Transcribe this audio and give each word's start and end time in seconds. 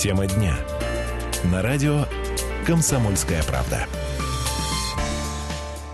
Тема 0.00 0.28
дня. 0.28 0.56
На 1.50 1.60
радио 1.60 2.06
«Комсомольская 2.64 3.42
правда». 3.42 3.88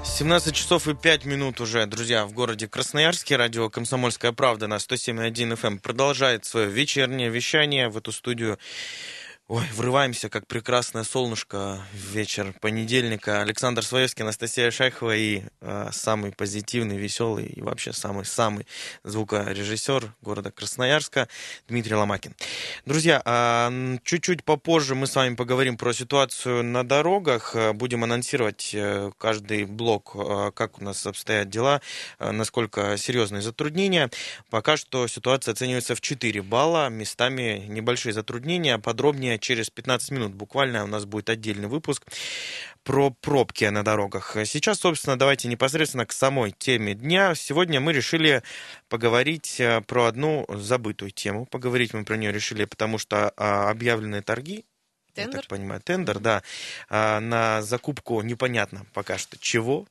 17 0.04 0.54
часов 0.54 0.86
и 0.88 0.94
5 0.94 1.24
минут 1.24 1.62
уже, 1.62 1.86
друзья, 1.86 2.26
в 2.26 2.34
городе 2.34 2.68
Красноярске. 2.68 3.36
Радио 3.36 3.70
«Комсомольская 3.70 4.32
правда» 4.32 4.66
на 4.66 4.74
107.1 4.74 5.32
FM 5.32 5.66
эм 5.66 5.78
продолжает 5.78 6.44
свое 6.44 6.68
вечернее 6.68 7.30
вещание 7.30 7.88
в 7.88 7.96
эту 7.96 8.12
студию. 8.12 8.58
Ой, 9.46 9.66
врываемся, 9.74 10.30
как 10.30 10.46
прекрасное 10.46 11.04
солнышко 11.04 11.78
в 11.92 12.14
вечер 12.14 12.54
понедельника. 12.62 13.42
Александр 13.42 13.84
Своевский, 13.84 14.22
Анастасия 14.22 14.70
Шайхова 14.70 15.14
и 15.14 15.42
э, 15.60 15.90
самый 15.92 16.32
позитивный, 16.32 16.96
веселый 16.96 17.44
и 17.48 17.60
вообще 17.60 17.92
самый-самый 17.92 18.66
звукорежиссер 19.02 20.14
города 20.22 20.50
Красноярска 20.50 21.28
Дмитрий 21.68 21.94
Ломакин. 21.94 22.34
Друзья, 22.86 23.20
э, 23.22 23.98
чуть-чуть 24.02 24.44
попозже 24.44 24.94
мы 24.94 25.06
с 25.06 25.14
вами 25.14 25.34
поговорим 25.34 25.76
про 25.76 25.92
ситуацию 25.92 26.64
на 26.64 26.82
дорогах. 26.82 27.54
Будем 27.74 28.02
анонсировать 28.02 28.70
э, 28.72 29.12
каждый 29.18 29.66
блок, 29.66 30.12
э, 30.14 30.52
как 30.54 30.80
у 30.80 30.84
нас 30.84 31.04
обстоят 31.04 31.50
дела, 31.50 31.82
э, 32.18 32.30
насколько 32.30 32.96
серьезные 32.96 33.42
затруднения. 33.42 34.10
Пока 34.48 34.78
что 34.78 35.06
ситуация 35.06 35.52
оценивается 35.52 35.94
в 35.94 36.00
4 36.00 36.40
балла, 36.40 36.88
местами 36.88 37.66
небольшие 37.68 38.14
затруднения. 38.14 38.78
Подробнее 38.78 39.33
через 39.38 39.70
15 39.70 40.10
минут 40.10 40.34
буквально 40.34 40.84
у 40.84 40.86
нас 40.86 41.04
будет 41.04 41.30
отдельный 41.30 41.68
выпуск 41.68 42.04
про 42.82 43.10
пробки 43.10 43.64
на 43.64 43.82
дорогах. 43.82 44.36
Сейчас, 44.44 44.80
собственно, 44.80 45.18
давайте 45.18 45.48
непосредственно 45.48 46.06
к 46.06 46.12
самой 46.12 46.52
теме 46.52 46.94
дня. 46.94 47.34
Сегодня 47.34 47.80
мы 47.80 47.92
решили 47.92 48.42
поговорить 48.88 49.58
э, 49.58 49.80
про 49.80 50.06
одну 50.06 50.44
забытую 50.48 51.10
тему. 51.10 51.46
Поговорить 51.46 51.94
мы 51.94 52.04
про 52.04 52.16
нее 52.16 52.32
решили, 52.32 52.64
потому 52.66 52.98
что 52.98 53.32
а, 53.36 53.70
объявленные 53.70 54.22
торги 54.22 54.64
Тендер? 55.14 55.36
Я 55.36 55.40
так 55.42 55.48
понимаю, 55.48 55.80
тендер, 55.80 56.18
да, 56.18 56.42
а, 56.88 57.20
на 57.20 57.62
закупку 57.62 58.20
непонятно 58.22 58.86
пока 58.92 59.16
что 59.18 59.38
чего. 59.38 59.86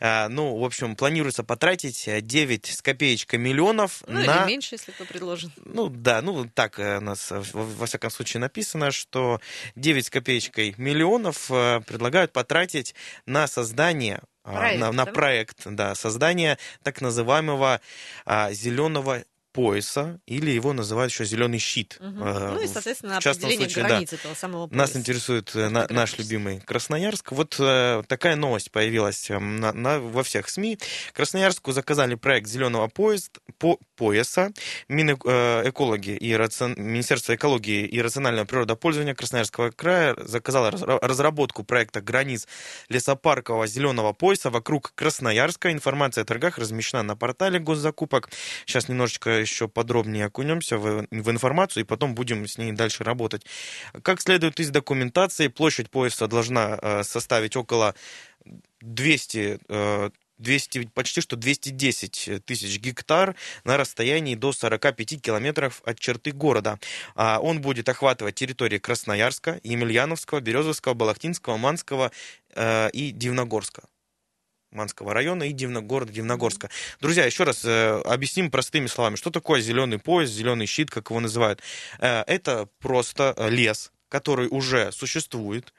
А, 0.00 0.28
ну, 0.28 0.56
в 0.56 0.64
общем, 0.64 0.96
планируется 0.96 1.44
потратить 1.44 2.06
9 2.06 2.66
с 2.66 2.82
копеечкой 2.82 3.38
миллионов 3.38 4.02
ну, 4.06 4.24
на... 4.24 4.42
или 4.42 4.48
меньше, 4.48 4.74
если 4.74 4.90
кто 4.90 5.04
предложит. 5.04 5.50
Ну, 5.64 5.88
да, 5.88 6.22
ну, 6.22 6.48
так 6.52 6.78
у 6.78 7.00
нас 7.00 7.30
во 7.30 7.86
всяком 7.86 8.10
случае 8.10 8.40
написано, 8.40 8.90
что 8.90 9.40
9 9.76 10.06
с 10.06 10.10
копеечкой 10.10 10.74
миллионов 10.76 11.50
э, 11.50 11.80
предлагают 11.86 12.32
потратить 12.32 12.94
на 13.26 13.46
создание 13.46 14.22
Проект, 14.44 14.78
на, 14.78 14.92
на 14.92 15.06
проект, 15.06 15.62
да, 15.64 15.94
создание 15.94 16.58
так 16.82 17.00
называемого 17.00 17.80
а, 18.26 18.52
зеленого 18.52 19.24
пояса, 19.54 20.18
или 20.26 20.50
его 20.50 20.72
называют 20.72 21.12
еще 21.12 21.24
зеленый 21.24 21.60
щит. 21.60 21.96
Угу. 22.00 22.10
Ну 22.10 22.60
и, 22.60 22.66
соответственно, 22.66 23.20
в 23.20 23.22
частном 23.22 23.46
определение 23.46 23.70
случае, 23.70 23.88
границ 23.88 24.10
да, 24.10 24.16
этого 24.16 24.34
самого 24.34 24.66
пояса. 24.66 24.76
Нас 24.78 24.96
интересует 24.96 25.54
э, 25.54 25.68
на, 25.68 25.86
наш 25.90 26.18
любимый 26.18 26.60
Красноярск. 26.60 27.30
Вот 27.30 27.56
э, 27.60 28.02
такая 28.08 28.34
новость 28.34 28.72
появилась 28.72 29.30
э, 29.30 29.38
на, 29.38 29.72
на, 29.72 30.00
во 30.00 30.24
всех 30.24 30.48
СМИ. 30.48 30.78
Красноярску 31.12 31.70
заказали 31.70 32.16
проект 32.16 32.48
зеленого 32.48 32.88
поезд, 32.88 33.38
по, 33.58 33.78
пояса. 33.94 34.52
Минэкологи 34.88 36.10
и 36.10 36.34
рацион, 36.34 36.74
Министерство 36.76 37.36
экологии 37.36 37.86
и 37.86 38.02
рационального 38.02 38.46
природопользования 38.46 39.14
Красноярского 39.14 39.70
края 39.70 40.16
заказало 40.18 40.72
разработку 41.00 41.62
проекта 41.62 42.00
границ 42.00 42.48
лесопаркового 42.88 43.68
зеленого 43.68 44.12
пояса 44.14 44.50
вокруг 44.50 44.92
Красноярска. 44.96 45.70
Информация 45.70 46.22
о 46.22 46.24
торгах 46.24 46.58
размещена 46.58 47.04
на 47.04 47.14
портале 47.14 47.60
госзакупок. 47.60 48.30
Сейчас 48.66 48.88
немножечко 48.88 49.43
еще 49.44 49.68
подробнее 49.68 50.26
окунемся 50.26 50.78
в, 50.78 51.06
в 51.10 51.30
информацию 51.30 51.84
и 51.84 51.86
потом 51.86 52.14
будем 52.14 52.46
с 52.46 52.58
ней 52.58 52.72
дальше 52.72 53.04
работать. 53.04 53.46
Как 54.02 54.20
следует 54.20 54.60
из 54.60 54.70
документации, 54.70 55.48
площадь 55.48 55.90
пояса 55.90 56.26
должна 56.26 56.78
э, 56.80 57.02
составить 57.04 57.56
около 57.56 57.94
200 58.80 59.60
200, 60.38 60.90
почти 60.94 61.20
что 61.20 61.36
210 61.36 62.44
тысяч 62.44 62.78
гектар 62.80 63.36
на 63.64 63.76
расстоянии 63.76 64.34
до 64.34 64.52
45 64.52 65.22
километров 65.22 65.80
от 65.84 65.98
черты 65.98 66.32
города. 66.32 66.78
А 67.14 67.38
он 67.40 67.60
будет 67.60 67.88
охватывать 67.88 68.34
территории 68.34 68.78
Красноярска, 68.78 69.60
Емельяновского, 69.62 70.40
Березовского, 70.40 70.94
Балахтинского, 70.94 71.56
Манского 71.56 72.10
э, 72.54 72.90
и 72.90 73.12
Дивногорска. 73.12 73.84
Манского 74.74 75.14
района 75.14 75.44
и 75.44 75.52
Дивно, 75.52 75.80
города 75.80 76.12
Дивногорска. 76.12 76.68
Друзья, 77.00 77.24
еще 77.24 77.44
раз 77.44 77.64
э, 77.64 78.02
объясним 78.04 78.50
простыми 78.50 78.86
словами, 78.86 79.16
что 79.16 79.30
такое 79.30 79.60
зеленый 79.60 79.98
пояс, 79.98 80.30
зеленый 80.30 80.66
щит, 80.66 80.90
как 80.90 81.10
его 81.10 81.20
называют. 81.20 81.60
Э, 81.98 82.22
это 82.26 82.68
просто 82.80 83.34
лес, 83.48 83.92
который 84.08 84.48
уже 84.48 84.92
существует, 84.92 85.72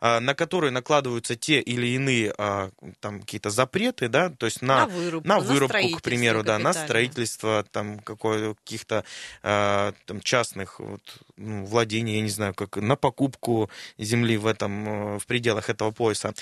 на 0.00 0.34
которые 0.34 0.70
накладываются 0.70 1.36
те 1.36 1.60
или 1.60 1.88
иные 1.88 2.32
а, 2.38 2.70
там 3.00 3.20
какие-то 3.20 3.50
запреты, 3.50 4.08
да, 4.08 4.30
то 4.30 4.46
есть 4.46 4.62
на, 4.62 4.80
на 4.80 4.86
вырубку, 4.86 5.28
на 5.28 5.38
вырубку 5.40 5.76
на 5.76 5.96
к 5.96 6.02
примеру, 6.02 6.42
да, 6.42 6.58
на 6.58 6.72
строительство 6.72 7.64
там 7.70 7.98
каких-то 7.98 9.04
а, 9.42 9.92
там 10.06 10.20
частных 10.20 10.80
вот, 10.80 11.02
ну, 11.36 11.64
владений, 11.64 12.16
я 12.16 12.20
не 12.20 12.30
знаю, 12.30 12.54
как 12.54 12.76
на 12.76 12.96
покупку 12.96 13.70
земли 13.98 14.36
в 14.36 14.46
этом 14.46 15.18
в 15.18 15.26
пределах 15.26 15.70
этого 15.70 15.90
пояса 15.90 16.34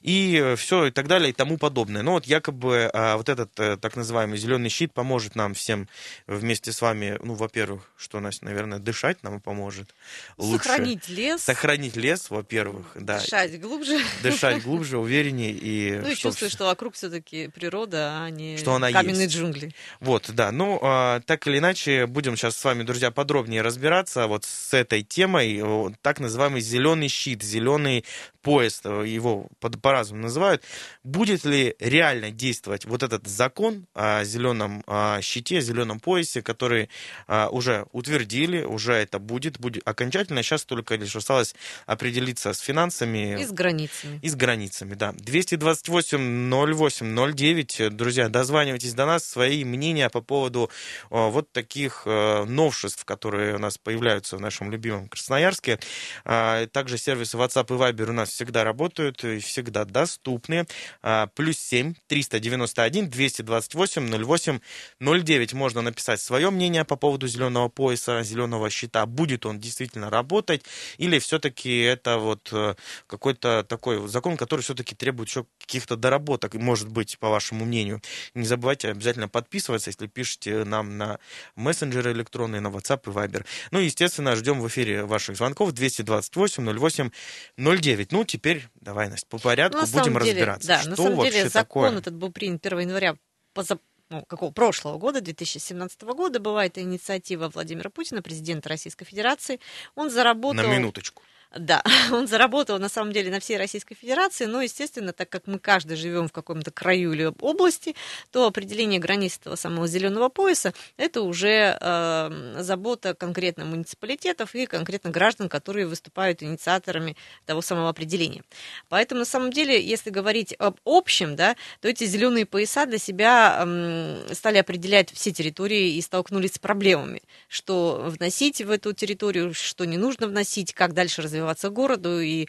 и 0.00 0.54
все 0.56 0.86
и 0.86 0.90
так 0.90 1.06
далее 1.06 1.30
и 1.30 1.32
тому 1.32 1.58
подобное. 1.58 2.02
Но 2.02 2.12
вот 2.12 2.26
якобы 2.26 2.90
вот 2.92 3.28
этот 3.28 3.58
э, 3.58 3.76
так 3.76 3.96
называемый 3.96 4.38
зеленый 4.38 4.70
щит 4.70 4.92
поможет 4.92 5.36
нам 5.36 5.54
всем 5.54 5.88
вместе 6.26 6.72
с 6.72 6.80
вами, 6.80 7.18
ну, 7.22 7.34
во-первых, 7.34 7.90
что 7.96 8.20
нас, 8.20 8.42
наверное, 8.42 8.78
дышать 8.78 9.22
нам 9.22 9.40
поможет 9.40 9.94
лучше. 10.36 10.64
Сохранить 10.64 11.08
лес. 11.08 11.42
Сохранить 11.42 11.96
лес, 11.96 12.30
во-первых, 12.30 12.96
да. 13.04 13.18
Дышать 13.18 13.60
глубже. 13.60 13.98
Дышать 14.22 14.62
глубже, 14.64 14.98
увереннее. 14.98 15.52
И 15.52 15.98
ну 16.00 16.08
и 16.08 16.14
чувствую, 16.14 16.50
что 16.50 16.66
вокруг 16.66 16.94
все-таки 16.94 17.48
природа, 17.48 18.22
а 18.22 18.30
не 18.30 18.56
что 18.56 18.74
она 18.74 18.90
каменные 18.90 19.24
есть. 19.24 19.34
джунгли. 19.36 19.74
Вот, 20.00 20.30
да. 20.34 20.52
Ну, 20.52 20.78
а, 20.82 21.20
так 21.20 21.46
или 21.46 21.58
иначе, 21.58 22.06
будем 22.06 22.36
сейчас 22.36 22.56
с 22.56 22.64
вами, 22.64 22.82
друзья, 22.82 23.10
подробнее 23.10 23.62
разбираться 23.62 24.26
вот 24.26 24.44
с 24.44 24.74
этой 24.74 25.02
темой. 25.02 25.62
Так 26.02 26.20
называемый 26.20 26.60
зеленый 26.60 27.08
щит, 27.08 27.42
зеленый 27.42 28.04
поезд, 28.42 28.84
его 28.84 29.48
по-разному 29.60 30.22
называют. 30.22 30.62
Будет 31.04 31.44
ли 31.44 31.76
реально 31.78 32.30
действовать 32.30 32.84
вот 32.84 33.02
этот 33.02 33.26
закон 33.26 33.86
о 33.94 34.24
зеленом 34.24 34.84
щите, 35.22 35.60
зеленом 35.60 36.00
поясе, 36.00 36.42
который 36.42 36.88
а, 37.26 37.48
уже 37.48 37.86
утвердили, 37.92 38.62
уже 38.64 38.94
это 38.94 39.18
будет, 39.18 39.58
будет 39.58 39.86
окончательно. 39.86 40.42
Сейчас 40.42 40.64
только 40.64 40.96
лишь 40.96 41.14
осталось 41.16 41.54
определиться 41.86 42.52
с 42.52 42.58
финансами. 42.60 42.91
И 43.40 43.44
с 43.44 43.52
границами. 43.52 44.18
И 44.22 44.28
с 44.28 44.34
границами, 44.34 44.94
да. 44.94 45.12
228-08-09. 45.12 47.90
Друзья, 47.90 48.28
дозванивайтесь 48.28 48.94
до 48.94 49.06
нас, 49.06 49.24
свои 49.24 49.64
мнения 49.64 50.10
по 50.10 50.20
поводу 50.20 50.68
вот 51.10 51.52
таких 51.52 52.02
э, 52.06 52.44
новшеств, 52.44 53.04
которые 53.04 53.56
у 53.56 53.58
нас 53.58 53.78
появляются 53.78 54.36
в 54.36 54.40
нашем 54.40 54.70
любимом 54.70 55.08
Красноярске. 55.08 55.78
А, 56.24 56.66
также 56.66 56.98
сервисы 56.98 57.36
WhatsApp 57.36 57.74
и 57.74 57.78
Viber 57.78 58.10
у 58.10 58.12
нас 58.12 58.30
всегда 58.30 58.64
работают 58.64 59.24
и 59.24 59.38
всегда 59.38 59.84
доступны. 59.84 60.66
А, 61.02 61.28
плюс 61.28 61.58
7 61.58 61.94
391 62.06 63.08
228 63.08 64.24
08 64.24 64.60
09. 65.00 65.52
Можно 65.54 65.82
написать 65.82 66.20
свое 66.20 66.50
мнение 66.50 66.84
по 66.84 66.96
поводу 66.96 67.26
зеленого 67.26 67.68
пояса, 67.68 68.22
зеленого 68.22 68.70
щита. 68.70 69.06
Будет 69.06 69.46
он 69.46 69.58
действительно 69.58 70.10
работать 70.10 70.64
или 70.98 71.18
все-таки 71.18 71.80
это 71.80 72.18
вот 72.18 72.48
э, 72.52 72.74
какой-то 73.06 73.64
такой 73.64 74.08
закон, 74.08 74.36
который 74.36 74.62
все-таки 74.62 74.94
требует 74.94 75.28
еще 75.28 75.46
каких-то 75.58 75.96
доработок, 75.96 76.54
может 76.54 76.88
быть, 76.88 77.18
по 77.18 77.28
вашему 77.28 77.64
мнению. 77.64 78.00
Не 78.34 78.46
забывайте 78.46 78.88
обязательно 78.88 79.28
подписываться, 79.28 79.90
если 79.90 80.06
пишете 80.06 80.64
нам 80.64 80.98
на 80.98 81.18
мессенджеры 81.56 82.12
электронные, 82.12 82.60
на 82.60 82.68
WhatsApp 82.68 83.02
и 83.06 83.10
Viber. 83.10 83.44
Ну 83.70 83.80
и, 83.80 83.84
естественно, 83.84 84.36
ждем 84.36 84.60
в 84.60 84.68
эфире 84.68 85.04
ваших 85.04 85.36
звонков 85.36 85.72
228 85.72 86.78
08 86.78 87.10
09. 87.56 88.12
Ну, 88.12 88.24
теперь 88.24 88.68
давай, 88.80 89.08
Настя, 89.08 89.26
по 89.28 89.38
порядку 89.38 89.80
ну, 89.80 89.86
будем 89.86 90.18
деле, 90.18 90.18
разбираться. 90.18 90.68
Да, 90.68 90.80
что 90.80 90.90
на 90.90 90.96
самом 90.96 91.14
вообще 91.16 91.32
деле 91.32 91.48
закон 91.48 91.84
такое? 91.84 91.98
этот 91.98 92.14
был 92.14 92.32
принят 92.32 92.64
1 92.64 92.78
января 92.80 93.16
поза 93.54 93.78
ну, 94.12 94.24
какого 94.26 94.50
прошлого 94.50 94.98
года, 94.98 95.22
2017 95.22 96.02
года, 96.02 96.38
была 96.38 96.66
эта 96.66 96.82
инициатива 96.82 97.48
Владимира 97.48 97.88
Путина, 97.88 98.20
президента 98.20 98.68
Российской 98.68 99.06
Федерации. 99.06 99.58
Он 99.94 100.10
заработал... 100.10 100.62
На 100.62 100.66
минуточку. 100.66 101.22
Да, 101.58 101.82
он 102.12 102.26
заработал 102.26 102.78
на 102.78 102.88
самом 102.88 103.12
деле 103.12 103.30
на 103.30 103.40
всей 103.40 103.58
Российской 103.58 103.94
Федерации, 103.94 104.46
но, 104.46 104.62
естественно, 104.62 105.12
так 105.12 105.28
как 105.28 105.46
мы 105.46 105.58
каждый 105.58 105.96
живем 105.96 106.28
в 106.28 106.32
каком-то 106.32 106.70
краю 106.70 107.12
или 107.12 107.30
области, 107.40 107.94
то 108.30 108.46
определение 108.46 108.98
границ 108.98 109.38
этого 109.38 109.56
самого 109.56 109.86
зеленого 109.86 110.28
пояса 110.28 110.72
это 110.96 111.22
уже 111.22 111.76
э, 111.78 112.56
забота 112.60 113.14
конкретно 113.14 113.64
муниципалитетов 113.66 114.54
и 114.54 114.66
конкретно 114.66 115.10
граждан, 115.10 115.48
которые 115.48 115.86
выступают 115.86 116.42
инициаторами 116.42 117.16
того 117.44 117.60
самого 117.60 117.90
определения. 117.90 118.42
Поэтому, 118.88 119.20
на 119.20 119.26
самом 119.26 119.52
деле, 119.52 119.80
если 119.80 120.10
говорить 120.10 120.54
об 120.58 120.78
общем, 120.84 121.36
да, 121.36 121.56
то 121.80 121.88
эти 121.88 122.04
зеленые 122.04 122.46
пояса 122.46 122.86
для 122.86 122.98
себя 122.98 123.62
э, 123.66 124.32
стали 124.32 124.56
определять 124.56 125.12
все 125.12 125.32
территории 125.32 125.96
и 125.96 126.00
столкнулись 126.00 126.54
с 126.54 126.58
проблемами, 126.58 127.22
что 127.48 128.04
вносить 128.06 128.62
в 128.62 128.70
эту 128.70 128.94
территорию, 128.94 129.52
что 129.52 129.84
не 129.84 129.98
нужно 129.98 130.28
вносить, 130.28 130.72
как 130.72 130.94
дальше 130.94 131.20
развиваться 131.20 131.41
развиваться 131.42 131.70
городу 131.70 132.20
и 132.20 132.46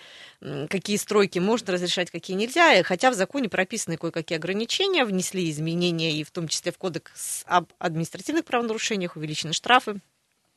какие 0.69 0.97
стройки 0.97 1.39
можно 1.39 1.73
разрешать, 1.73 2.11
какие 2.11 2.37
нельзя. 2.37 2.83
Хотя 2.83 3.11
в 3.11 3.15
законе 3.15 3.49
прописаны 3.49 3.97
кое-какие 3.97 4.37
ограничения, 4.37 5.05
внесли 5.05 5.49
изменения 5.49 6.13
и 6.13 6.23
в 6.23 6.31
том 6.31 6.47
числе 6.47 6.71
в 6.71 6.77
кодекс 6.77 7.43
об 7.45 7.71
административных 7.79 8.45
правонарушениях, 8.45 9.15
увеличены 9.15 9.53
штрафы. 9.53 9.99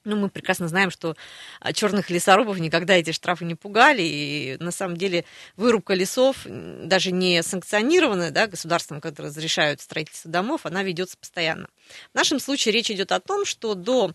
Ну, 0.05 0.15
мы 0.15 0.29
прекрасно 0.29 0.69
знаем, 0.69 0.93
что 0.93 1.17
а, 1.59 1.73
черных 1.73 2.11
лесорубов 2.11 2.61
никогда 2.61 2.95
эти 2.95 3.11
штрафы 3.11 3.45
не 3.45 3.57
пугали, 3.57 4.03
и 4.03 4.57
на 4.61 4.71
самом 4.71 4.97
деле 4.97 5.25
вырубка 5.57 5.95
лесов, 5.95 6.47
даже 6.47 7.11
не 7.11 7.43
санкционированная 7.43 8.31
да, 8.31 8.47
государством, 8.47 9.01
которое 9.01 9.31
разрешают 9.31 9.81
строительство 9.81 10.31
домов, 10.31 10.61
она 10.63 10.85
ведется 10.85 11.17
постоянно. 11.19 11.67
В 12.13 12.15
нашем 12.15 12.39
случае 12.39 12.73
речь 12.73 12.89
идет 12.89 13.11
о 13.11 13.19
том, 13.19 13.45
что 13.45 13.75
до 13.75 14.13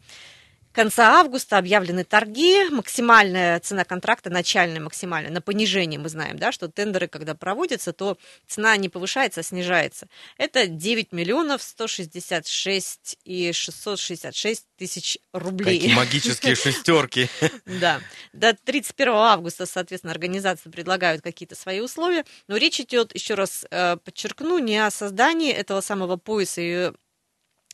конца 0.71 1.19
августа 1.19 1.57
объявлены 1.57 2.03
торги. 2.03 2.69
Максимальная 2.69 3.59
цена 3.59 3.83
контракта, 3.83 4.29
начальная 4.29 4.81
максимальная, 4.81 5.31
на 5.31 5.41
понижение 5.41 6.00
мы 6.00 6.09
знаем, 6.09 6.38
да, 6.38 6.51
что 6.51 6.68
тендеры, 6.68 7.07
когда 7.07 7.35
проводятся, 7.35 7.94
то 7.94 8.18
цена 8.47 8.75
не 8.77 8.89
повышается, 8.89 9.41
а 9.41 9.44
снижается. 9.44 10.07
Это 10.38 10.68
9 10.68 11.12
миллионов 11.12 11.62
166 11.62 13.18
и 13.23 13.51
666 13.51 14.65
тысяч 14.77 15.18
рублей. 15.33 15.79
Какие 15.79 15.95
магические 15.95 16.56
шестерки. 16.56 17.29
Да. 17.65 18.01
До 18.33 18.53
31 18.53 19.13
августа, 19.13 19.65
соответственно, 19.65 20.12
организации 20.12 20.69
предлагают 20.69 21.21
какие-то 21.21 21.56
свои 21.56 21.79
условия. 21.79 22.25
Но 22.47 22.57
речь 22.57 22.79
идет, 22.79 23.13
еще 23.13 23.35
раз 23.35 23.65
э, 23.69 23.97
подчеркну, 23.97 24.59
не 24.59 24.77
о 24.77 24.91
создании 24.91 25.51
этого 25.51 25.81
самого 25.81 26.17
пояса 26.17 26.62
и 26.62 26.91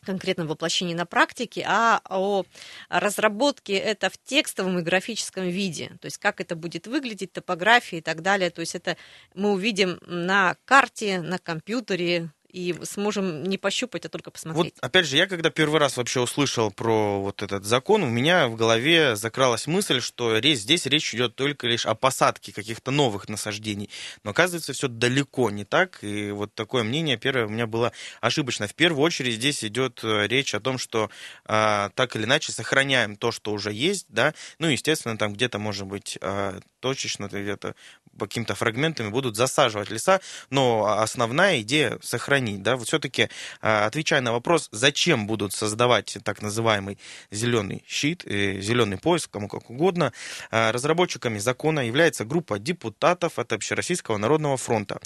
конкретном 0.07 0.47
воплощении 0.47 0.93
на 0.93 1.05
практике, 1.05 1.63
а 1.67 2.01
о 2.09 2.43
разработке 2.89 3.73
это 3.73 4.09
в 4.09 4.17
текстовом 4.17 4.79
и 4.79 4.81
графическом 4.81 5.43
виде. 5.49 5.91
То 6.01 6.05
есть 6.05 6.17
как 6.17 6.39
это 6.39 6.55
будет 6.55 6.87
выглядеть, 6.87 7.33
топографии 7.33 7.97
и 7.97 8.01
так 8.01 8.21
далее. 8.21 8.49
То 8.49 8.61
есть 8.61 8.73
это 8.75 8.97
мы 9.35 9.51
увидим 9.51 9.99
на 10.05 10.55
карте, 10.65 11.21
на 11.21 11.37
компьютере, 11.37 12.31
и 12.49 12.75
сможем 12.83 13.43
не 13.43 13.57
пощупать, 13.57 14.05
а 14.05 14.09
только 14.09 14.31
посмотреть. 14.31 14.73
Вот, 14.75 14.83
опять 14.83 15.05
же, 15.05 15.17
я 15.17 15.27
когда 15.27 15.49
первый 15.49 15.79
раз 15.79 15.97
вообще 15.97 16.21
услышал 16.21 16.71
про 16.71 17.21
вот 17.21 17.41
этот 17.43 17.65
закон, 17.65 18.03
у 18.03 18.09
меня 18.09 18.47
в 18.47 18.55
голове 18.55 19.15
закралась 19.15 19.67
мысль, 19.67 19.99
что 19.99 20.37
речь, 20.37 20.59
здесь 20.59 20.85
речь 20.85 21.13
идет 21.13 21.35
только 21.35 21.67
лишь 21.67 21.85
о 21.85 21.95
посадке 21.95 22.53
каких-то 22.53 22.91
новых 22.91 23.27
насаждений. 23.27 23.89
Но 24.23 24.31
оказывается, 24.31 24.73
все 24.73 24.87
далеко 24.87 25.49
не 25.49 25.65
так, 25.65 26.03
и 26.03 26.31
вот 26.31 26.53
такое 26.53 26.83
мнение 26.83 27.17
первое 27.17 27.47
у 27.47 27.49
меня 27.49 27.67
было 27.67 27.91
ошибочно. 28.21 28.67
В 28.67 28.75
первую 28.75 29.03
очередь 29.03 29.35
здесь 29.35 29.63
идет 29.63 29.99
э, 30.03 30.27
речь 30.27 30.53
о 30.53 30.59
том, 30.59 30.77
что 30.77 31.09
а, 31.45 31.89
так 31.95 32.15
или 32.15 32.23
иначе 32.23 32.51
сохраняем 32.51 33.15
то, 33.17 33.31
что 33.31 33.51
уже 33.51 33.73
есть, 33.73 34.05
да, 34.09 34.33
ну, 34.59 34.67
естественно, 34.67 35.17
там 35.17 35.33
где-то, 35.33 35.59
может 35.59 35.85
быть, 35.85 36.17
а, 36.21 36.59
точечно 36.79 37.27
где-то 37.27 37.75
какими-то 38.25 38.55
фрагментами 38.55 39.09
будут 39.09 39.35
засаживать 39.35 39.89
леса, 39.89 40.19
но 40.49 40.97
основная 40.99 41.61
идея 41.61 41.97
сохранить. 42.01 42.63
Да? 42.63 42.75
Вот 42.75 42.87
все-таки, 42.87 43.29
а, 43.61 43.85
отвечая 43.85 44.21
на 44.21 44.31
вопрос, 44.31 44.69
зачем 44.71 45.27
будут 45.27 45.53
создавать 45.53 46.17
так 46.23 46.41
называемый 46.41 46.97
зеленый 47.31 47.83
щит, 47.87 48.23
э, 48.25 48.59
зеленый 48.59 48.97
пояс, 48.97 49.27
кому 49.27 49.47
как 49.47 49.69
угодно, 49.69 50.13
а, 50.51 50.71
разработчиками 50.71 51.37
закона 51.39 51.81
является 51.81 52.25
группа 52.25 52.59
депутатов 52.59 53.39
от 53.39 53.53
Общероссийского 53.53 54.17
народного 54.17 54.57
фронта. 54.57 54.99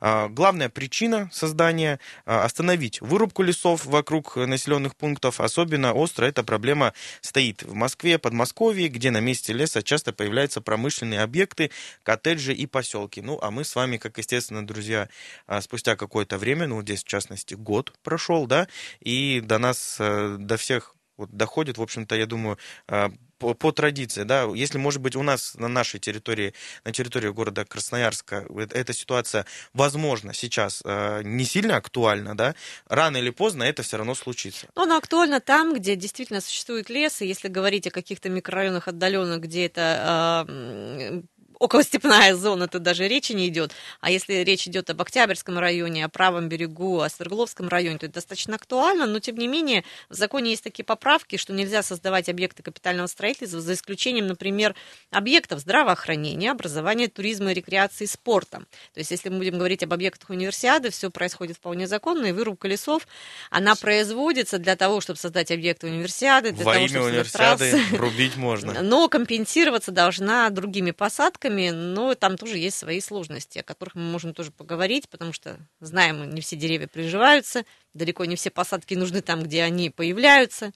А, 0.00 0.28
главная 0.28 0.68
причина 0.68 1.30
создания– 1.32 1.98
остановить 2.24 3.00
вырубку 3.00 3.42
лесов 3.42 3.86
вокруг 3.86 4.36
населенных 4.36 4.96
пунктов. 4.96 5.40
Особенно 5.40 5.92
остро 5.92 6.26
эта 6.26 6.42
проблема 6.44 6.92
стоит 7.20 7.62
в 7.62 7.74
Москве, 7.74 8.18
Подмосковье, 8.18 8.88
где 8.88 9.10
на 9.10 9.20
месте 9.20 9.52
леса 9.52 9.82
часто 9.82 10.12
появляются 10.12 10.60
промышленные 10.60 11.22
объекты, 11.22 11.70
коттеджи 12.02 12.54
и 12.58 12.66
поселки. 12.66 13.22
Ну, 13.22 13.38
а 13.40 13.50
мы 13.50 13.64
с 13.64 13.74
вами, 13.76 13.96
как 13.96 14.18
естественно, 14.18 14.66
друзья, 14.66 15.08
а, 15.46 15.60
спустя 15.60 15.96
какое-то 15.96 16.38
время, 16.38 16.66
ну, 16.66 16.82
здесь, 16.82 17.04
в 17.04 17.06
частности, 17.06 17.54
год 17.54 17.92
прошел, 18.02 18.46
да, 18.46 18.68
и 19.00 19.40
до 19.40 19.58
нас, 19.58 19.96
э, 20.00 20.36
до 20.38 20.56
всех 20.56 20.94
вот 21.16 21.30
доходит, 21.30 21.78
в 21.78 21.82
общем-то, 21.82 22.14
я 22.14 22.26
думаю, 22.26 22.58
а, 22.86 23.10
по, 23.38 23.54
по 23.54 23.72
традиции, 23.72 24.22
да, 24.22 24.48
если, 24.54 24.78
может 24.78 25.00
быть, 25.00 25.16
у 25.16 25.22
нас 25.22 25.54
на 25.54 25.68
нашей 25.68 26.00
территории, 26.00 26.54
на 26.84 26.92
территории 26.92 27.28
города 27.28 27.64
Красноярска 27.64 28.46
эта 28.70 28.92
ситуация, 28.92 29.46
возможно, 29.74 30.32
сейчас 30.34 30.82
э, 30.84 31.22
не 31.24 31.44
сильно 31.44 31.76
актуальна, 31.76 32.36
да, 32.36 32.54
рано 32.88 33.16
или 33.16 33.30
поздно 33.30 33.64
это 33.64 33.82
все 33.82 33.96
равно 33.96 34.14
случится. 34.14 34.66
Но 34.74 34.82
она 34.82 34.96
актуальна 34.96 35.40
там, 35.40 35.74
где 35.74 35.96
действительно 35.96 36.40
существует 36.40 36.90
лес, 36.90 37.20
и 37.22 37.26
если 37.26 37.48
говорить 37.48 37.86
о 37.86 37.90
каких-то 37.90 38.28
микрорайонах 38.28 38.88
отдаленных, 38.88 39.40
где 39.40 39.66
это 39.66 40.46
э, 40.48 41.22
околостепная 41.58 42.34
зона, 42.34 42.68
тут 42.68 42.82
даже 42.82 43.08
речи 43.08 43.32
не 43.32 43.48
идет. 43.48 43.72
А 44.00 44.10
если 44.10 44.34
речь 44.44 44.66
идет 44.66 44.90
об 44.90 45.00
Октябрьском 45.00 45.58
районе, 45.58 46.04
о 46.04 46.08
правом 46.08 46.48
берегу, 46.48 47.00
о 47.00 47.08
Свердловском 47.08 47.68
районе, 47.68 47.98
то 47.98 48.06
это 48.06 48.16
достаточно 48.16 48.56
актуально, 48.56 49.06
но 49.06 49.20
тем 49.20 49.36
не 49.36 49.48
менее 49.48 49.84
в 50.08 50.14
законе 50.14 50.50
есть 50.50 50.64
такие 50.64 50.84
поправки, 50.84 51.36
что 51.36 51.52
нельзя 51.52 51.82
создавать 51.82 52.28
объекты 52.28 52.62
капитального 52.62 53.06
строительства 53.06 53.60
за 53.60 53.74
исключением, 53.74 54.26
например, 54.26 54.74
объектов 55.10 55.60
здравоохранения, 55.60 56.50
образования, 56.50 57.08
туризма, 57.08 57.52
рекреации, 57.52 58.06
спорта. 58.06 58.58
То 58.94 59.00
есть 59.00 59.10
если 59.10 59.28
мы 59.28 59.38
будем 59.38 59.58
говорить 59.58 59.82
об 59.82 59.92
объектах 59.92 60.30
универсиады, 60.30 60.90
все 60.90 61.10
происходит 61.10 61.56
вполне 61.56 61.86
законно, 61.86 62.26
и 62.26 62.32
вырубка 62.32 62.68
лесов, 62.68 63.06
она 63.50 63.74
производится 63.74 64.58
для 64.58 64.76
того, 64.76 65.00
чтобы 65.00 65.18
создать 65.18 65.50
объекты 65.50 65.86
универсиады. 65.86 66.52
Для 66.52 66.64
Во 66.64 66.72
того, 66.74 66.84
имя 66.84 66.88
чтобы 66.88 67.06
универсиады 67.06 67.80
рубить 67.96 68.36
можно. 68.36 68.82
Но 68.82 69.08
компенсироваться 69.08 69.90
должна 69.90 70.48
другими 70.50 70.90
посадками, 70.90 71.47
парками, 71.48 71.70
но 71.70 72.14
там 72.14 72.36
тоже 72.36 72.58
есть 72.58 72.76
свои 72.78 73.00
сложности, 73.00 73.58
о 73.58 73.62
которых 73.62 73.94
мы 73.94 74.02
можем 74.02 74.34
тоже 74.34 74.50
поговорить, 74.50 75.08
потому 75.08 75.32
что 75.32 75.58
знаем, 75.80 76.30
не 76.30 76.40
все 76.40 76.56
деревья 76.56 76.86
приживаются, 76.86 77.64
далеко 77.94 78.24
не 78.24 78.36
все 78.36 78.50
посадки 78.50 78.94
нужны 78.94 79.22
там, 79.22 79.42
где 79.42 79.62
они 79.62 79.90
появляются. 79.90 80.72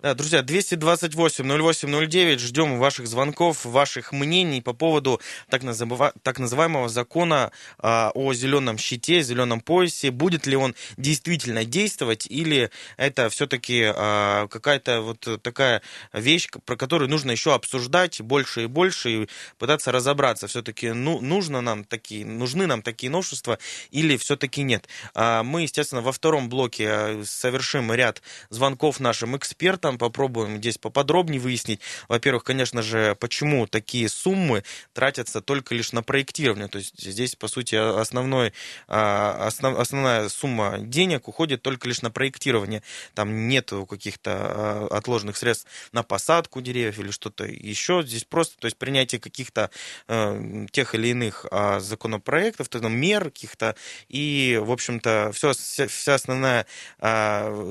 Да, 0.00 0.14
друзья, 0.14 0.42
228-08-09, 0.42 2.38
ждем 2.38 2.78
ваших 2.78 3.08
звонков, 3.08 3.64
ваших 3.64 4.12
мнений 4.12 4.60
по 4.62 4.72
поводу 4.72 5.20
так, 5.50 5.64
называ... 5.64 6.12
так 6.22 6.38
называемого 6.38 6.88
закона 6.88 7.50
а, 7.78 8.12
о 8.14 8.32
зеленом 8.32 8.78
щите, 8.78 9.22
зеленом 9.22 9.60
поясе. 9.60 10.12
Будет 10.12 10.46
ли 10.46 10.54
он 10.54 10.76
действительно 10.96 11.64
действовать, 11.64 12.28
или 12.30 12.70
это 12.96 13.28
все-таки 13.28 13.92
а, 13.92 14.46
какая-то 14.46 15.00
вот 15.00 15.42
такая 15.42 15.82
вещь, 16.12 16.48
про 16.64 16.76
которую 16.76 17.10
нужно 17.10 17.32
еще 17.32 17.52
обсуждать 17.54 18.20
больше 18.20 18.62
и 18.62 18.66
больше, 18.66 19.10
и 19.10 19.28
пытаться 19.58 19.90
разобраться, 19.90 20.46
все-таки 20.46 20.92
ну, 20.92 21.20
нужно 21.20 21.60
нам 21.60 21.82
такие, 21.82 22.24
нужны 22.24 22.66
нам 22.66 22.82
такие 22.82 23.10
новшества, 23.10 23.58
или 23.90 24.16
все-таки 24.16 24.62
нет. 24.62 24.88
А, 25.14 25.42
мы, 25.42 25.62
естественно, 25.62 26.02
во 26.02 26.12
втором 26.12 26.48
блоке 26.48 26.88
а, 26.88 27.22
совершим 27.24 27.92
ряд 27.92 28.22
звонков 28.48 29.00
нашим 29.00 29.36
экспертам, 29.36 29.67
экспертом, 29.68 29.98
попробуем 29.98 30.58
здесь 30.58 30.78
поподробнее 30.78 31.40
выяснить. 31.40 31.80
Во-первых, 32.08 32.44
конечно 32.44 32.82
же, 32.82 33.14
почему 33.20 33.66
такие 33.66 34.08
суммы 34.08 34.64
тратятся 34.94 35.40
только 35.40 35.74
лишь 35.74 35.92
на 35.92 36.02
проектирование. 36.02 36.68
То 36.68 36.78
есть 36.78 36.98
здесь, 36.98 37.36
по 37.36 37.48
сути, 37.48 37.74
основной, 37.74 38.52
а, 38.86 39.46
основ, 39.46 39.78
основная 39.78 40.28
сумма 40.30 40.78
денег 40.78 41.28
уходит 41.28 41.62
только 41.62 41.86
лишь 41.86 42.00
на 42.02 42.10
проектирование. 42.10 42.82
Там 43.14 43.48
нет 43.48 43.72
каких-то 43.88 44.30
а, 44.32 44.88
отложенных 44.90 45.36
средств 45.36 45.66
на 45.92 46.02
посадку 46.02 46.62
деревьев 46.62 46.98
или 46.98 47.10
что-то 47.10 47.44
еще. 47.44 48.02
Здесь 48.02 48.24
просто 48.24 48.58
то 48.58 48.66
есть 48.66 48.78
принятие 48.78 49.20
каких-то 49.20 49.70
э, 50.08 50.66
тех 50.70 50.94
или 50.94 51.08
иных 51.08 51.46
э, 51.50 51.80
законопроектов, 51.80 52.68
то, 52.68 52.78
мер 52.88 53.24
каких-то, 53.24 53.74
и, 54.08 54.58
в 54.62 54.70
общем-то, 54.70 55.30
все, 55.34 55.52
вся, 55.52 56.14
основная 56.14 56.66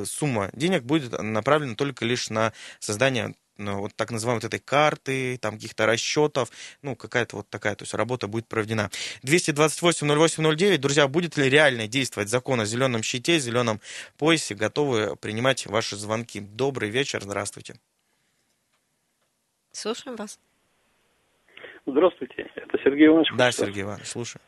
сумма 0.06 0.50
денег 0.54 0.84
будет 0.84 1.12
направлена 1.22 1.75
только 1.75 1.87
только 1.88 2.06
лишь 2.06 2.29
на 2.29 2.53
создание 2.79 3.34
ну, 3.58 3.82
вот 3.82 3.96
так 3.96 4.12
называемой 4.12 4.41
вот 4.41 4.53
этой 4.53 4.63
карты, 4.63 5.38
там 5.41 5.56
каких-то 5.56 5.86
расчетов, 5.86 6.50
ну, 6.84 6.96
какая-то 6.96 7.38
вот 7.38 7.50
такая, 7.50 7.75
то 7.75 7.84
есть 7.84 7.94
работа 7.96 8.27
будет 8.27 8.48
проведена. 8.48 8.89
228-08-09, 9.24 10.77
друзья, 10.77 11.08
будет 11.08 11.38
ли 11.38 11.50
реально 11.50 11.88
действовать 11.88 12.29
закон 12.29 12.62
о 12.62 12.65
зеленом 12.65 13.01
щите, 13.01 13.39
зеленом 13.39 13.79
поясе, 14.20 14.53
готовы 14.53 15.15
принимать 15.15 15.65
ваши 15.65 15.96
звонки. 15.96 16.39
Добрый 16.39 16.89
вечер, 16.89 17.22
здравствуйте. 17.24 17.75
Слушаем 19.72 20.15
вас. 20.17 20.39
Здравствуйте, 21.88 22.51
это 22.56 22.77
Сергей 22.84 23.08
Иванович. 23.08 23.29
Да, 23.36 23.51
Сергей 23.51 23.84
Иванович, 23.84 24.08
слушаю. 24.08 24.41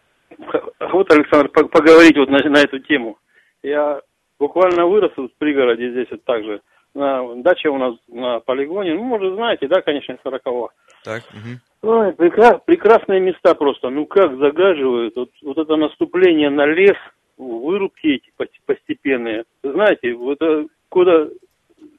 Вот, 0.79 1.12
Александр, 1.12 1.50
поговорить 1.50 2.17
вот 2.17 2.29
на, 2.29 2.38
на 2.50 2.60
эту 2.60 2.79
тему. 2.79 3.17
Я 3.63 4.01
буквально 4.39 4.86
вырос 4.86 5.12
в 5.15 5.29
пригороде 5.38 5.91
здесь 5.91 6.08
вот 6.12 6.24
так 6.25 6.43
же. 6.43 6.62
На, 6.96 7.36
дача 7.36 7.69
у 7.69 7.77
нас 7.77 7.96
на 8.08 8.39
полигоне, 8.39 8.96
ну, 8.96 9.03
может, 9.03 9.36
знаете, 9.36 9.67
да, 9.67 9.81
конечно, 9.81 10.17
40 10.24 10.41
-го. 10.46 10.69
Так, 11.03 11.24
угу. 11.34 11.60
Ой, 11.81 12.10
прекра- 12.12 12.60
прекрасные 12.65 13.22
места 13.22 13.53
просто. 13.55 13.89
Ну 13.89 14.05
как 14.05 14.38
загаживают. 14.38 15.15
Вот, 15.15 15.29
вот 15.41 15.58
это 15.58 15.75
наступление 15.77 16.50
на 16.50 16.65
лес, 16.65 16.98
вырубки 17.38 18.22
эти 18.38 18.60
постепенные. 18.65 19.46
Знаете, 19.63 20.13
вот 20.13 20.41
это 20.41 20.65
года 20.91 21.29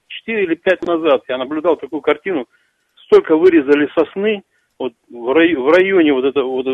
4 0.09 0.44
или 0.44 0.54
5 0.54 0.82
назад 0.87 1.23
я 1.28 1.38
наблюдал 1.38 1.76
такую 1.76 2.02
картину. 2.02 2.47
Столько 3.06 3.37
вырезали 3.37 3.88
сосны, 3.94 4.42
вот 4.78 4.92
в, 5.09 5.32
рай, 5.32 5.54
в 5.54 5.68
районе 5.68 6.12
вот 6.12 6.25
это 6.25 6.42
вот 6.42 6.66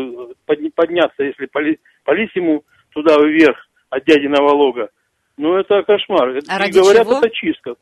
подняться, 0.75 1.23
если 1.23 1.45
по, 1.45 1.61
по 2.03 2.11
Лисиму 2.11 2.63
туда 2.93 3.17
вверх 3.19 3.57
от 3.89 4.03
дядиного 4.05 4.51
лога. 4.53 4.89
Ну 5.37 5.55
это 5.55 5.83
кошмар. 5.83 6.29
А 6.49 6.67
И 6.67 6.71
говорят, 6.71 7.07
чего? 7.07 7.19
это 7.19 7.29
чистка. 7.29 7.75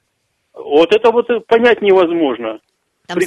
Вот 0.56 0.94
это 0.96 1.12
вот 1.12 1.28
понять 1.48 1.82
невозможно. 1.82 2.60
Там 3.08 3.18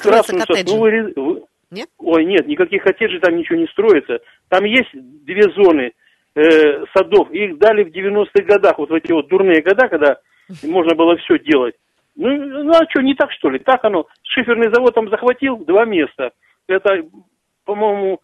коттеджи. 0.47 0.77
вырез- 0.77 1.13
вы- 1.17 1.43
Нет? 1.71 1.89
Ой, 1.99 2.25
нет, 2.25 2.47
никаких 2.47 2.83
коттеджей 2.83 3.21
там 3.21 3.37
ничего 3.37 3.59
не 3.59 3.67
строится. 3.67 4.21
Там 4.49 4.65
есть 4.65 4.89
две 4.93 5.43
зоны 5.53 5.93
э, 6.35 6.85
садов. 6.97 7.31
Их 7.31 7.59
дали 7.59 7.85
в 7.85 7.89
90-х 7.93 8.45
годах, 8.45 8.79
вот 8.79 8.91
в 8.91 8.95
эти 8.95 9.13
вот 9.13 9.29
дурные 9.29 9.61
года, 9.61 9.89
когда 9.89 10.17
можно 10.65 10.95
было 10.95 11.17
все 11.17 11.39
делать. 11.39 11.75
Ну, 12.17 12.29
ну 12.65 12.73
а 12.73 12.89
что, 12.89 13.03
не 13.03 13.15
так 13.15 13.31
что 13.33 13.51
ли? 13.51 13.59
Так 13.59 13.85
оно. 13.85 14.07
Шиферный 14.23 14.73
завод 14.73 14.95
там 14.95 15.09
захватил 15.11 15.59
два 15.59 15.85
места. 15.85 16.31
Это, 16.67 17.03
по-моему, 17.65 18.21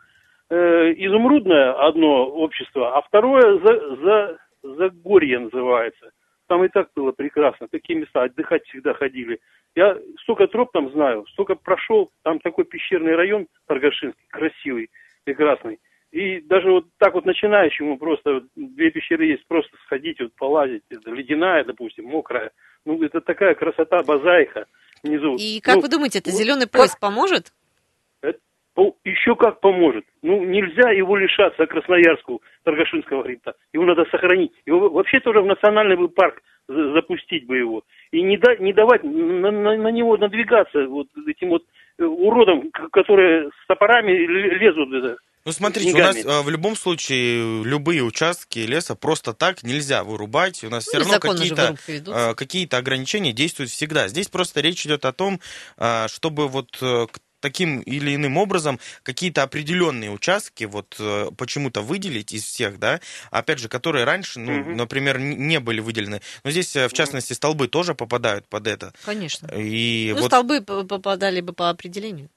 э, 0.50 0.92
изумрудное 0.96 1.72
одно 1.86 2.26
общество, 2.26 2.96
а 2.96 3.02
второе 3.02 3.58
за, 3.58 3.96
за, 3.96 4.38
Загорье 4.64 5.38
называется. 5.40 6.10
Там 6.46 6.64
и 6.64 6.68
так 6.68 6.88
было 6.94 7.12
прекрасно. 7.12 7.68
Такие 7.68 7.98
места 7.98 8.22
отдыхать 8.24 8.64
всегда 8.66 8.92
ходили. 8.94 9.40
Я 9.74 9.98
столько 10.22 10.46
троп 10.46 10.72
там 10.72 10.90
знаю, 10.92 11.26
столько 11.32 11.54
прошел. 11.54 12.10
Там 12.22 12.38
такой 12.40 12.64
пещерный 12.64 13.14
район 13.16 13.46
Торгашинский, 13.66 14.26
красивый, 14.28 14.90
прекрасный. 15.24 15.78
И 16.12 16.40
даже 16.42 16.70
вот 16.70 16.86
так 16.98 17.14
вот 17.14 17.24
начинающему 17.24 17.98
просто 17.98 18.34
вот 18.34 18.44
две 18.54 18.90
пещеры 18.90 19.24
есть, 19.26 19.46
просто 19.48 19.76
сходить, 19.86 20.20
вот 20.20 20.32
полазить. 20.36 20.82
Это 20.90 21.10
ледяная, 21.10 21.64
допустим, 21.64 22.04
мокрая. 22.06 22.50
Ну, 22.84 23.02
это 23.02 23.20
такая 23.20 23.54
красота, 23.54 24.02
базаика 24.02 24.66
внизу. 25.02 25.36
И 25.36 25.60
как 25.60 25.76
Ну, 25.76 25.80
вы 25.80 25.88
думаете, 25.88 26.18
это 26.20 26.30
зеленый 26.30 26.68
пояс 26.68 26.94
поможет? 27.00 27.52
по- 28.20 28.28
еще 29.04 29.36
как 29.36 29.60
поможет. 29.60 30.04
Ну, 30.22 30.44
нельзя 30.44 30.90
его 30.90 31.16
лишаться 31.16 31.66
Красноярску, 31.66 32.42
Торгашинского 32.64 33.22
хребта. 33.22 33.54
Его 33.72 33.84
надо 33.84 34.04
сохранить. 34.10 34.52
Его 34.66 34.88
вообще 34.90 35.20
тоже 35.20 35.40
в 35.40 35.46
национальный 35.46 35.96
бы 35.96 36.08
парк 36.08 36.42
за- 36.68 36.92
запустить 36.92 37.46
бы 37.46 37.56
его. 37.56 37.82
И 38.10 38.22
не, 38.22 38.36
да- 38.36 38.56
не 38.56 38.72
давать 38.72 39.04
на, 39.04 39.50
на- 39.50 39.76
на 39.76 39.88
него 39.88 40.16
надвигаться 40.16 40.86
вот 40.86 41.06
этим 41.26 41.50
вот 41.50 41.62
э, 41.98 42.04
уродам, 42.04 42.70
которые 42.92 43.50
с 43.50 43.66
топорами 43.68 44.10
лезут. 44.12 44.92
это. 44.92 45.16
Ну, 45.46 45.52
смотрите, 45.52 45.94
у 45.94 45.98
нас 45.98 46.16
деньгами. 46.16 46.40
э, 46.40 46.42
в 46.42 46.48
любом 46.48 46.74
случае 46.74 47.62
любые 47.64 48.02
участки 48.02 48.60
леса 48.60 48.94
просто 48.96 49.34
так 49.34 49.62
нельзя 49.62 50.02
вырубать. 50.02 50.64
У 50.64 50.70
нас 50.70 50.84
все 50.84 50.96
Ну, 50.98 51.04
равно 51.04 51.14
незаконно 51.16 51.44
же 51.44 51.76
какие-то 51.76 52.30
э, 52.30 52.34
какие-то 52.34 52.78
ограничения 52.78 53.32
действуют 53.34 53.70
всегда. 53.70 54.08
Здесь 54.08 54.28
просто 54.28 54.62
речь 54.62 54.86
идет 54.86 55.04
о 55.04 55.12
том, 55.12 55.40
э, 55.76 56.08
чтобы 56.08 56.48
вот 56.48 56.68
э, 56.80 57.06
к 57.12 57.18
таким 57.44 57.80
или 57.80 58.14
иным 58.14 58.38
образом 58.38 58.80
какие-то 59.02 59.42
определенные 59.42 60.10
участки 60.10 60.64
вот 60.64 60.96
э, 60.98 61.28
почему-то 61.36 61.82
выделить 61.82 62.32
из 62.32 62.42
всех, 62.44 62.78
да, 62.78 63.00
опять 63.30 63.58
же, 63.58 63.68
которые 63.68 64.04
раньше, 64.04 64.40
ну, 64.40 64.52
Мгм. 64.52 64.76
например, 64.76 65.18
не 65.18 65.60
были 65.60 65.80
выделены. 65.80 66.22
Но 66.42 66.50
здесь, 66.50 66.74
э, 66.74 66.88
в 66.88 66.94
частности, 66.94 67.34
столбы 67.34 67.68
тоже 67.68 67.94
попадают 67.94 68.46
под 68.48 68.66
это. 68.66 68.92
Конечно. 69.04 69.46
И 69.54 70.12
Ну, 70.14 70.20
вот 70.22 70.28
столбы 70.28 70.62
попадали 70.62 71.42
бы 71.42 71.52
по 71.52 71.68
определению. 71.68 72.30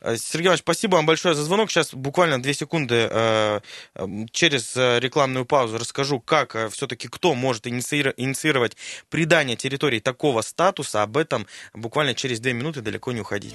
Э, 0.00 0.16
Сергей 0.16 0.46
Иванович, 0.46 0.62
спасибо 0.62 0.96
вам 0.96 1.06
большое 1.06 1.34
за 1.36 1.44
звонок. 1.44 1.70
Сейчас 1.70 1.94
буквально 1.94 2.42
две 2.42 2.52
секунды 2.54 3.08
э, 3.10 3.60
э, 3.94 4.06
через 4.32 4.76
э, 4.76 4.98
рекламную 4.98 5.44
паузу 5.46 5.78
расскажу, 5.78 6.18
как 6.20 6.56
все-таки 6.72 7.06
кто 7.06 7.34
может 7.34 7.66
инициировать 7.68 8.76
придание 9.08 9.56
территории 9.56 10.00
такого 10.00 10.42
статуса. 10.42 11.02
Об 11.02 11.16
этом 11.16 11.46
буквально 11.74 12.14
через 12.14 12.40
две 12.40 12.52
минуты 12.54 12.80
далеко 12.80 13.12
не 13.12 13.20
уходить. 13.20 13.54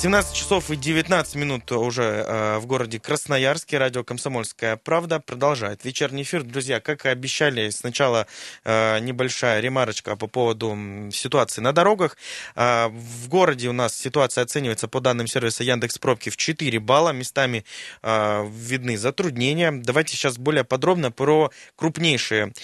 17 0.00 0.34
часов 0.34 0.70
и 0.70 0.76
19 0.76 1.34
минут 1.34 1.70
уже 1.72 2.02
э, 2.02 2.58
в 2.58 2.64
городе 2.64 2.98
Красноярске. 2.98 3.76
Радио 3.76 4.02
«Комсомольская 4.02 4.76
правда» 4.76 5.20
продолжает 5.20 5.84
вечерний 5.84 6.22
эфир. 6.22 6.42
Друзья, 6.42 6.80
как 6.80 7.04
и 7.04 7.10
обещали, 7.10 7.68
сначала 7.68 8.26
э, 8.64 8.98
небольшая 9.00 9.60
ремарочка 9.60 10.16
по 10.16 10.26
поводу 10.26 10.74
ситуации 11.12 11.60
на 11.60 11.74
дорогах. 11.74 12.16
Э, 12.56 12.86
в 12.88 13.28
городе 13.28 13.68
у 13.68 13.74
нас 13.74 13.94
ситуация 13.94 14.42
оценивается 14.42 14.88
по 14.88 15.02
данным 15.02 15.26
сервиса 15.26 15.64
Яндекс 15.64 15.98
Пробки 15.98 16.30
в 16.30 16.38
4 16.38 16.80
балла. 16.80 17.10
Местами 17.10 17.66
э, 18.02 18.48
видны 18.50 18.96
затруднения. 18.96 19.70
Давайте 19.70 20.16
сейчас 20.16 20.38
более 20.38 20.64
подробно 20.64 21.10
про 21.10 21.50
крупнейшие 21.76 22.54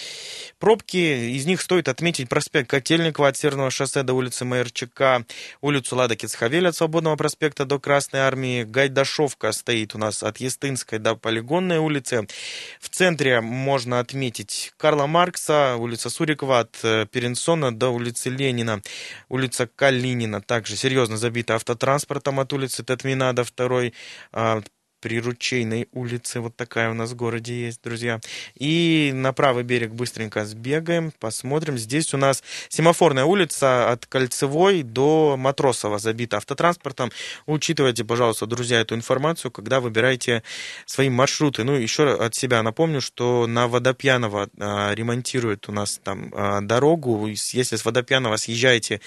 пробки. 0.59 0.97
Из 1.37 1.45
них 1.45 1.61
стоит 1.61 1.89
отметить 1.89 2.31
проспект 2.31 2.71
Котельникова 2.71 3.29
от 3.29 3.37
Северного 3.37 3.71
шоссе 3.71 4.03
до 4.03 4.15
улицы 4.15 4.47
МРЧК, 4.47 5.27
улицу 5.61 5.97
Лада 5.97 6.17
Кицхавеля 6.17 6.71
от 6.71 6.77
Свободного 6.77 7.17
проспекта 7.27 7.65
до 7.65 7.81
Красной 7.81 8.21
Армии, 8.21 8.63
Гайдашовка 8.63 9.51
стоит 9.51 9.97
у 9.97 9.99
нас 9.99 10.23
от 10.23 10.37
Естинской 10.37 11.01
до 11.01 11.17
Полигонной 11.17 11.79
улицы. 11.79 12.29
В 12.81 12.89
центре 12.89 13.41
можно 13.41 13.99
отметить 13.99 14.73
Карла 14.77 15.09
Маркса, 15.09 15.75
улица 15.77 16.09
Сурикова 16.09 16.61
от 16.61 16.79
э, 16.85 17.05
Перенсона 17.11 17.77
до 17.77 17.89
улицы 17.89 18.31
Ленина, 18.31 18.81
улица 19.29 19.67
Калинина 19.67 20.41
также 20.41 20.77
серьезно 20.77 21.17
забита 21.17 21.57
автотранспортом 21.57 22.39
от 22.39 22.53
улицы 22.53 22.85
Татмина 22.85 23.35
до 23.35 23.43
второй 23.43 23.93
Приручейной 25.07 25.89
улицы. 25.93 26.41
Вот 26.41 26.57
такая 26.57 26.91
у 26.91 26.95
нас 26.95 27.13
в 27.13 27.15
городе 27.15 27.67
есть, 27.67 27.81
друзья. 27.81 28.19
И 28.57 29.13
на 29.15 29.33
правый 29.33 29.63
берег 29.63 29.93
быстренько 29.93 30.45
сбегаем, 30.45 31.13
посмотрим. 31.21 31.79
Здесь 31.79 32.13
у 32.13 32.17
нас 32.17 32.43
семафорная 32.71 33.25
улица 33.25 33.93
от 33.93 34.05
Кольцевой 34.07 34.83
до 34.83 35.37
Матросова 35.39 36.01
забита 36.01 36.39
автотранспортом. 36.39 37.13
Учитывайте, 37.47 38.05
пожалуйста, 38.05 38.47
друзья, 38.47 38.81
эту 38.81 38.97
информацию, 38.97 39.53
когда 39.53 39.79
выбираете 39.79 40.43
свои 40.87 41.09
маршруты. 41.09 41.63
Ну, 41.63 41.75
еще 41.75 42.13
от 42.15 42.35
себя 42.35 42.65
напомню, 42.65 43.01
что 43.01 43.47
на 43.47 43.69
Водопьянова 43.69 44.49
а, 44.59 44.93
ремонтируют 44.93 45.69
у 45.69 45.73
нас 45.73 46.01
там 46.03 46.33
а, 46.35 46.63
дорогу. 46.63 47.29
Если 47.29 47.77
с 47.77 47.85
Водопьянова 47.85 48.39
съезжаете 48.39 49.01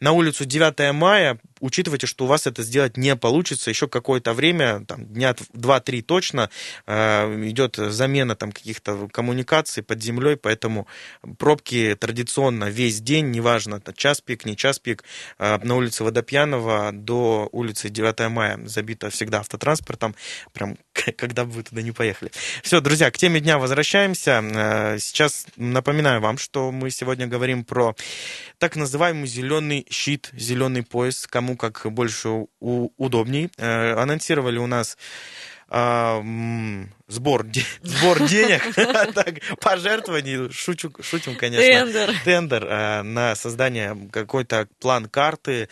на 0.00 0.12
улицу 0.12 0.44
9 0.44 0.92
мая, 0.92 1.38
учитывайте, 1.60 2.06
что 2.06 2.24
у 2.24 2.28
вас 2.28 2.46
это 2.46 2.62
сделать 2.62 2.96
не 2.96 3.16
получится. 3.16 3.70
Еще 3.70 3.88
какое-то 3.88 4.32
время, 4.32 4.84
там, 4.86 5.04
дня 5.06 5.34
2-3 5.52 6.02
точно, 6.02 6.50
э, 6.86 7.48
идет 7.48 7.76
замена 7.76 8.36
там 8.36 8.52
каких-то 8.52 9.08
коммуникаций 9.08 9.82
под 9.82 10.02
землей, 10.02 10.36
поэтому 10.36 10.86
пробки 11.38 11.96
традиционно 11.98 12.64
весь 12.64 13.00
день, 13.00 13.30
неважно, 13.30 13.76
это 13.76 13.92
час 13.92 14.20
пик, 14.20 14.44
не 14.44 14.56
час 14.56 14.78
пик, 14.78 15.04
э, 15.38 15.58
на 15.62 15.74
улице 15.74 16.04
Водопьянова 16.04 16.90
до 16.92 17.48
улицы 17.52 17.88
9 17.88 18.28
мая 18.28 18.60
забито 18.66 19.10
всегда 19.10 19.40
автотранспортом, 19.40 20.14
прям 20.52 20.76
когда 21.16 21.44
бы 21.44 21.52
вы 21.52 21.62
туда 21.62 21.82
не 21.82 21.92
поехали. 21.92 22.30
Все, 22.62 22.80
друзья, 22.80 23.10
к 23.10 23.16
теме 23.18 23.40
дня 23.40 23.58
возвращаемся. 23.58 24.42
Э, 24.42 24.98
Сейчас 24.98 25.46
напоминаю 25.56 26.20
вам, 26.20 26.38
что 26.38 26.70
мы 26.72 26.90
сегодня 26.90 27.26
говорим 27.26 27.64
про 27.64 27.94
так 28.58 28.76
называемый 28.76 29.26
зеленый 29.26 29.86
щит, 29.90 30.30
зеленый 30.32 30.82
пояс, 30.82 31.26
кому 31.26 31.56
как 31.56 31.82
больше 31.92 32.46
удобней. 32.60 33.50
Э, 33.58 33.94
Анонсировали 33.94 34.58
у 34.58 34.66
нас 34.66 34.96
а, 35.68 36.22
сбор, 37.08 37.44
де- 37.44 37.64
сбор 37.82 38.22
денег, 38.28 38.62
так, 39.14 39.34
пожертвований, 39.60 40.52
шучу, 40.52 40.92
шутим, 41.02 41.34
конечно. 41.34 41.66
Тендер. 41.66 42.14
Тендер 42.24 42.64
э, 42.66 43.02
на 43.02 43.34
создание 43.34 43.96
какой-то 44.12 44.68
план 44.80 45.06
карты, 45.08 45.68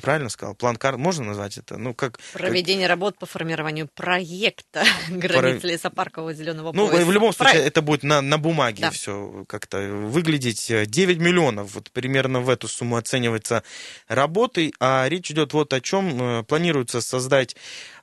правильно 0.00 0.28
сказал? 0.28 0.54
План 0.54 0.76
карт, 0.76 0.98
можно 0.98 1.24
назвать 1.24 1.58
это? 1.58 1.76
Ну, 1.76 1.94
как... 1.94 2.18
Проведение 2.32 2.86
как... 2.86 2.90
работ 2.90 3.18
по 3.18 3.26
формированию 3.26 3.88
проекта 3.94 4.84
границ 5.08 5.60
Про... 5.60 5.68
лесопаркового 5.68 6.34
зеленого 6.34 6.72
ну, 6.72 6.86
пояса. 6.86 7.00
Ну, 7.00 7.06
в 7.06 7.12
любом 7.12 7.32
случае, 7.32 7.60
Про... 7.60 7.66
это 7.66 7.82
будет 7.82 8.02
на, 8.02 8.20
на 8.22 8.38
бумаге 8.38 8.82
да. 8.82 8.90
все 8.90 9.44
как-то 9.48 9.78
выглядеть. 9.80 10.66
9 10.66 11.18
миллионов, 11.18 11.74
вот 11.74 11.90
примерно 11.90 12.40
в 12.40 12.48
эту 12.48 12.68
сумму 12.68 12.96
оценивается 12.96 13.62
работы, 14.08 14.72
а 14.80 15.06
речь 15.08 15.30
идет 15.30 15.52
вот 15.52 15.72
о 15.72 15.80
чем. 15.80 16.44
Планируется 16.46 17.00
создать 17.00 17.56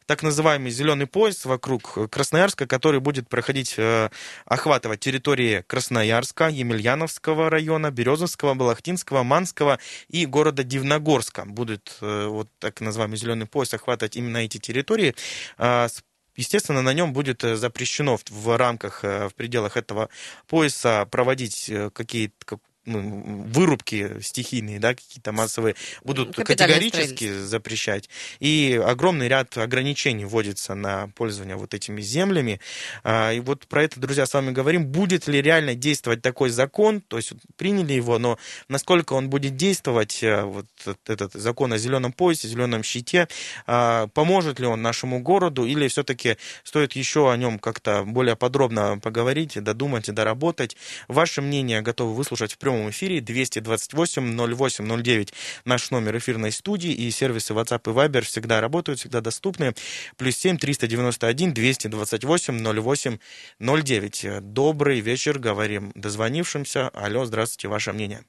так 0.05 0.23
называемый 0.23 0.71
зеленый 0.71 1.07
пояс 1.07 1.45
вокруг 1.45 2.09
Красноярска, 2.09 2.67
который 2.67 2.99
будет 2.99 3.29
проходить, 3.29 3.75
э, 3.77 4.09
охватывать 4.45 4.99
территории 4.99 5.63
Красноярска, 5.67 6.49
Емельяновского 6.49 7.49
района, 7.49 7.91
Березовского, 7.91 8.53
Балахтинского, 8.53 9.23
Манского 9.23 9.79
и 10.09 10.25
города 10.25 10.63
Дивногорска. 10.63 11.45
Будет 11.45 11.97
э, 12.01 12.27
вот 12.27 12.49
так 12.59 12.81
называемый 12.81 13.17
зеленый 13.17 13.47
пояс 13.47 13.73
охватывать 13.73 14.15
именно 14.15 14.37
эти 14.37 14.57
территории. 14.57 15.15
Э, 15.57 15.87
естественно, 16.35 16.81
на 16.81 16.93
нем 16.93 17.13
будет 17.13 17.41
запрещено 17.41 18.19
в 18.29 18.57
рамках, 18.57 19.03
в 19.03 19.31
пределах 19.35 19.77
этого 19.77 20.09
пояса 20.47 21.07
проводить 21.09 21.71
какие-то 21.93 22.59
вырубки 22.85 24.21
стихийные, 24.21 24.79
да, 24.79 24.93
какие-то 24.93 25.31
массовые, 25.31 25.75
будут 26.03 26.35
категорически 26.35 27.39
запрещать. 27.39 28.09
И 28.39 28.79
огромный 28.83 29.27
ряд 29.27 29.57
ограничений 29.57 30.25
вводится 30.25 30.75
на 30.75 31.07
пользование 31.15 31.55
вот 31.55 31.73
этими 31.73 32.01
землями. 32.01 32.59
А, 33.03 33.31
и 33.31 33.39
вот 33.39 33.67
про 33.67 33.83
это, 33.83 33.99
друзья, 33.99 34.25
с 34.25 34.33
вами 34.33 34.51
говорим. 34.51 34.85
Будет 34.85 35.27
ли 35.27 35.41
реально 35.41 35.75
действовать 35.75 36.21
такой 36.21 36.49
закон? 36.49 37.01
То 37.01 37.17
есть 37.17 37.33
приняли 37.55 37.93
его, 37.93 38.19
но 38.19 38.37
насколько 38.67 39.13
он 39.13 39.29
будет 39.29 39.55
действовать, 39.55 40.21
э, 40.21 40.43
вот 40.43 40.65
этот 41.07 41.33
закон 41.33 41.73
о 41.73 41.77
зеленом 41.77 42.11
поясе, 42.11 42.47
зеленом 42.47 42.83
щите, 42.83 43.27
а, 43.65 44.07
поможет 44.07 44.59
ли 44.59 44.67
он 44.67 44.81
нашему 44.81 45.19
городу, 45.19 45.65
или 45.65 45.87
все-таки 45.87 46.37
стоит 46.63 46.93
еще 46.93 47.31
о 47.31 47.37
нем 47.37 47.59
как-то 47.59 48.03
более 48.03 48.35
подробно 48.35 48.99
поговорить, 48.99 49.61
додумать 49.63 50.09
и 50.09 50.11
доработать? 50.11 50.75
Ваше 51.07 51.41
мнение 51.41 51.81
готовы 51.81 52.13
выслушать 52.13 52.53
в 52.53 52.57
прямом 52.57 52.72
прямом 52.73 52.89
эфире 52.89 53.19
228-08-09. 53.19 55.33
Наш 55.65 55.91
номер 55.91 56.17
эфирной 56.17 56.51
студии 56.51 56.91
и 56.91 57.11
сервисы 57.11 57.53
WhatsApp 57.53 57.81
и 57.85 57.89
Viber 57.93 58.21
всегда 58.21 58.59
работают, 58.61 58.97
всегда 58.99 59.21
доступны. 59.21 59.73
Плюс 60.17 60.35
7 60.37 60.57
391 60.57 61.53
228 61.53 62.81
08 62.81 63.17
09. 63.59 64.25
Добрый 64.41 65.01
вечер, 65.01 65.37
говорим 65.39 65.91
дозвонившимся. 65.95 66.89
Алло, 66.89 67.25
здравствуйте, 67.25 67.67
ваше 67.67 67.93
мнение. 67.93 68.23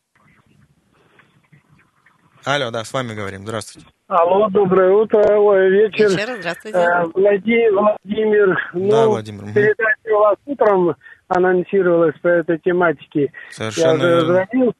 Алло, 2.44 2.70
да, 2.70 2.84
с 2.84 2.92
вами 2.92 3.14
говорим. 3.14 3.44
Здравствуйте. 3.44 3.88
Алло, 4.06 4.50
доброе 4.50 4.92
утро, 4.92 5.38
ой, 5.38 5.70
вечер. 5.70 6.10
Вечер, 6.10 6.36
здравствуйте. 6.38 6.78
Э, 6.78 7.04
Владимир, 7.14 8.58
ну, 8.74 8.90
да, 8.90 9.06
Владимир. 9.06 9.44
передача 9.54 10.14
у 10.14 10.18
вас 10.18 10.36
утром 10.44 10.94
анонсировалось 11.28 12.18
по 12.20 12.28
этой 12.28 12.58
тематике. 12.58 13.32
Совершенно 13.50 14.02
я 14.02 14.16
уже 14.16 14.26
звонил. 14.26 14.72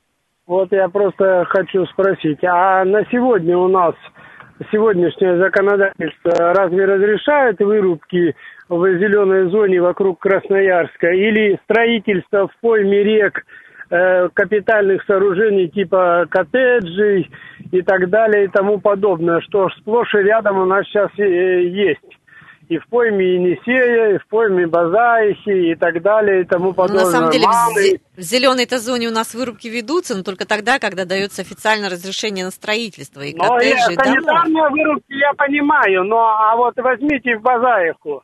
Вот 0.47 0.73
я 0.73 0.89
просто 0.89 1.47
хочу 1.49 1.87
спросить, 1.87 2.45
а 2.45 2.85
на 2.85 3.05
сегодня 3.11 3.57
у 3.57 3.69
нас 3.69 3.95
сегодняшнее 4.71 5.39
законодательство 5.39 6.53
разве 6.55 6.85
разрешает 6.85 7.59
вырубки 7.61 8.37
в 8.69 8.99
зеленой 8.99 9.51
зоне 9.51 9.81
вокруг 9.81 10.21
Красноярска 10.21 11.11
или 11.13 11.59
строительство 11.65 12.49
в 12.49 12.57
пойме 12.61 13.03
рек 13.03 13.45
э, 13.91 14.29
капитальных 14.33 15.03
сооружений 15.07 15.69
типа 15.69 16.27
коттеджей 16.31 17.31
и 17.73 17.83
так 17.83 18.11
далее 18.11 18.45
и 18.45 18.49
тому 18.49 18.81
подобное, 18.81 19.41
что 19.41 19.69
сплошь 19.81 20.15
и 20.15 20.19
рядом 20.19 20.59
у 20.59 20.67
нас 20.67 20.87
сейчас 20.87 21.11
э, 21.19 21.65
есть 21.65 22.19
и 22.75 22.79
в 22.79 22.89
пойме 22.89 23.35
Енисея, 23.35 24.15
и 24.15 24.19
в 24.19 24.27
пойме 24.27 24.67
Базаихи, 24.67 25.73
и 25.73 25.75
так 25.77 26.03
далее, 26.03 26.43
и 26.43 26.45
тому 26.45 26.73
подобное. 26.73 27.05
Ну, 27.05 27.07
на 27.07 27.13
самом 27.13 27.31
деле 27.31 27.47
Маны. 27.47 28.01
в 28.17 28.21
зеленой-то 28.21 28.79
зоне 28.79 29.09
у 29.09 29.13
нас 29.13 29.35
вырубки 29.35 29.69
ведутся, 29.69 30.17
но 30.17 30.23
только 30.23 30.47
тогда, 30.47 30.79
когда 30.79 31.05
дается 31.05 31.43
официальное 31.43 31.89
разрешение 31.89 32.45
на 32.45 32.51
строительство. 32.51 33.21
И 33.21 33.35
но 33.35 33.61
я, 33.61 33.79
санитарные 33.79 34.69
вырубки 34.71 35.13
я 35.13 35.33
понимаю, 35.35 36.05
но 36.05 36.19
а 36.19 36.57
вот 36.57 36.75
возьмите 36.77 37.37
в 37.37 37.43
Базаиху. 37.43 38.23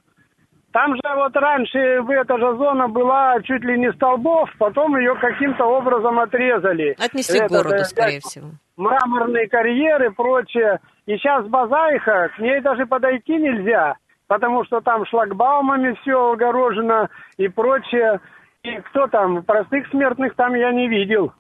Там 0.73 0.95
же 0.95 1.03
вот 1.17 1.35
раньше 1.35 1.79
эта 1.79 2.39
же 2.39 2.57
зона 2.57 2.89
была 2.89 3.41
чуть 3.43 3.65
ли 3.65 3.79
не 3.79 3.93
столбов, 3.93 4.49
потом 4.59 4.97
ее 4.97 5.17
каким-то 5.21 5.65
образом 5.65 6.19
отрезали. 6.21 6.97
Отнесли 6.99 7.39
Это, 7.39 7.49
к 7.49 7.51
городу, 7.51 7.75
это, 7.75 7.85
скорее 7.85 8.21
всего. 8.21 8.51
Мраморные 8.77 9.49
карьеры, 9.49 10.13
прочее. 10.13 10.79
И 11.07 11.17
сейчас 11.17 11.45
Базайха, 11.47 12.31
к 12.37 12.39
ней 12.39 12.61
даже 12.61 12.87
подойти 12.87 13.33
нельзя 13.33 13.97
потому 14.31 14.65
что 14.65 14.81
там 14.81 15.05
шлагбаумами 15.07 15.99
все 16.01 16.31
огорожено 16.35 17.09
и 17.37 17.49
прочее. 17.49 18.21
И 18.63 18.77
кто 18.77 19.09
там, 19.09 19.43
простых 19.43 19.89
смертных 19.89 20.37
там 20.37 20.55
я 20.55 20.71
не 20.71 20.87
видел. 20.87 21.33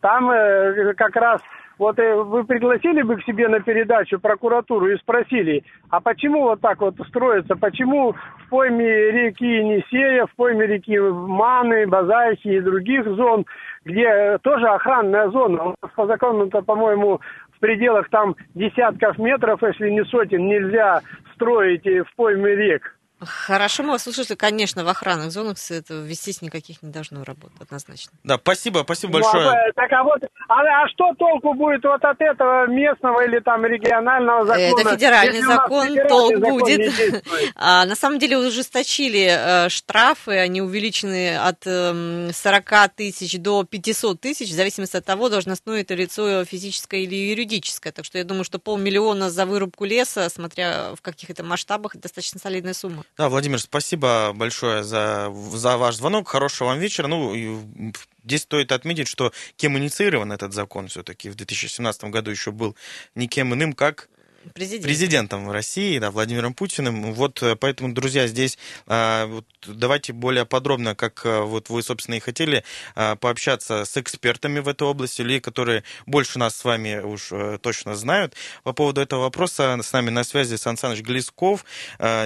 Там 0.00 0.30
э, 0.30 0.94
как 0.94 1.14
раз, 1.16 1.42
вот 1.78 1.98
э, 1.98 2.14
вы 2.14 2.44
пригласили 2.44 3.02
бы 3.02 3.16
к 3.16 3.24
себе 3.24 3.46
на 3.48 3.60
передачу 3.60 4.18
прокуратуру 4.18 4.88
и 4.88 4.96
спросили, 4.96 5.64
а 5.90 6.00
почему 6.00 6.44
вот 6.44 6.62
так 6.62 6.80
вот 6.80 6.94
строится, 7.08 7.56
почему 7.56 8.12
в 8.12 8.48
пойме 8.48 9.10
реки 9.10 9.44
Енисея, 9.44 10.24
в 10.24 10.34
пойме 10.34 10.66
реки 10.66 10.98
Маны, 10.98 11.86
Базайхи 11.86 12.48
и 12.48 12.60
других 12.60 13.04
зон, 13.04 13.44
где 13.84 14.38
тоже 14.38 14.66
охранная 14.66 15.28
зона, 15.28 15.74
по 15.94 16.06
закону-то, 16.06 16.62
по-моему, 16.62 17.20
пределах 17.60 18.08
там 18.10 18.36
десятков 18.54 19.18
метров, 19.18 19.62
если 19.62 19.90
не 19.90 20.04
сотен, 20.04 20.46
нельзя 20.46 21.02
строить 21.34 21.86
в 21.86 22.14
пойме 22.16 22.54
рек. 22.56 22.96
Хорошо, 23.22 23.82
мы 23.82 23.90
вас 23.90 24.06
услышали, 24.06 24.34
конечно, 24.34 24.82
в 24.82 24.88
охранных 24.88 25.30
зонах 25.30 25.56
это 25.70 25.94
вестись 25.94 26.40
никаких 26.40 26.82
не 26.82 26.90
должно 26.90 27.22
работать, 27.22 27.60
однозначно. 27.60 28.12
Да, 28.24 28.38
спасибо, 28.38 28.80
спасибо 28.84 29.14
большое. 29.14 29.44
Ну, 29.44 29.50
а, 29.50 29.72
так, 29.74 29.92
а, 29.92 30.04
вот, 30.04 30.22
а, 30.48 30.54
а 30.54 30.88
что 30.88 31.12
толку 31.18 31.52
будет 31.52 31.84
вот 31.84 32.02
от 32.02 32.18
этого 32.18 32.66
местного 32.66 33.26
или 33.26 33.40
там 33.40 33.66
регионального 33.66 34.46
закона? 34.46 34.80
Это 34.80 34.90
федеральный 34.92 35.42
закон, 35.42 35.88
толк 36.08 36.34
закон 36.34 36.58
будет. 36.58 36.94
а, 37.56 37.84
на 37.84 37.94
самом 37.94 38.18
деле 38.18 38.38
ужесточили 38.38 39.28
э, 39.28 39.68
штрафы, 39.68 40.38
они 40.38 40.62
увеличены 40.62 41.36
от 41.36 41.66
э, 41.66 42.30
40 42.32 42.94
тысяч 42.96 43.38
до 43.38 43.64
500 43.64 44.18
тысяч, 44.18 44.48
в 44.48 44.54
зависимости 44.54 44.96
от 44.96 45.04
того, 45.04 45.28
должностное 45.28 45.82
это 45.82 45.94
лицо 45.94 46.44
физическое 46.46 47.02
или 47.02 47.16
юридическое. 47.16 47.92
Так 47.92 48.06
что 48.06 48.16
я 48.16 48.24
думаю, 48.24 48.44
что 48.44 48.58
полмиллиона 48.58 49.28
за 49.28 49.44
вырубку 49.44 49.84
леса, 49.84 50.30
смотря 50.30 50.94
в 50.94 51.02
каких 51.02 51.28
это 51.28 51.44
масштабах, 51.44 51.96
достаточно 51.96 52.40
солидная 52.40 52.72
сумма. 52.72 53.04
Да, 53.16 53.28
Владимир, 53.28 53.58
спасибо 53.60 54.32
большое 54.34 54.82
за, 54.82 55.30
за 55.52 55.76
ваш 55.76 55.96
звонок. 55.96 56.28
Хорошего 56.28 56.68
вам 56.68 56.78
вечера. 56.78 57.06
Ну, 57.06 57.34
и 57.34 57.92
здесь 58.24 58.42
стоит 58.42 58.72
отметить, 58.72 59.08
что 59.08 59.32
кем 59.56 59.76
инициирован 59.76 60.32
этот 60.32 60.54
закон 60.54 60.88
все-таки 60.88 61.28
в 61.28 61.34
2017 61.34 62.04
году 62.04 62.30
еще 62.30 62.50
был 62.50 62.76
никем 63.14 63.52
иным, 63.54 63.72
как 63.72 64.08
Президент. 64.54 64.84
президентом 64.84 65.50
России, 65.50 65.98
да, 65.98 66.10
Владимиром 66.10 66.54
Путиным. 66.54 67.12
Вот 67.12 67.42
э, 67.42 67.56
поэтому, 67.56 67.92
друзья, 67.92 68.26
здесь 68.26 68.56
а, 68.86 69.26
вот, 69.26 69.44
давайте 69.66 70.14
более 70.14 70.46
подробно, 70.46 70.94
как 70.94 71.26
а, 71.26 71.42
вот 71.42 71.68
вы, 71.68 71.82
собственно, 71.82 72.14
и 72.14 72.20
хотели, 72.20 72.64
а, 72.94 73.16
пообщаться 73.16 73.84
с 73.84 73.96
экспертами 73.98 74.60
в 74.60 74.68
этой 74.68 74.88
области, 74.88 75.20
людей, 75.20 75.40
которые 75.40 75.84
больше 76.06 76.38
нас 76.38 76.56
с 76.56 76.64
вами 76.64 77.00
уж 77.00 77.28
а, 77.32 77.58
точно 77.58 77.94
знают. 77.96 78.34
По 78.64 78.72
поводу 78.72 79.02
этого 79.02 79.22
вопроса 79.22 79.78
с 79.82 79.92
нами 79.92 80.08
на 80.08 80.24
связи 80.24 80.56
Сан 80.56 80.78
Саныч 80.78 81.02
Глесков, 81.02 81.64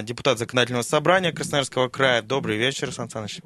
депутат 0.03 0.39
Законодательного 0.39 0.83
собрания 0.83 1.33
Красноярского 1.33 1.89
края. 1.89 2.21
Добрый 2.21 2.57
вечер, 2.57 2.93
Сан 2.93 3.09
Саныч. 3.09 3.41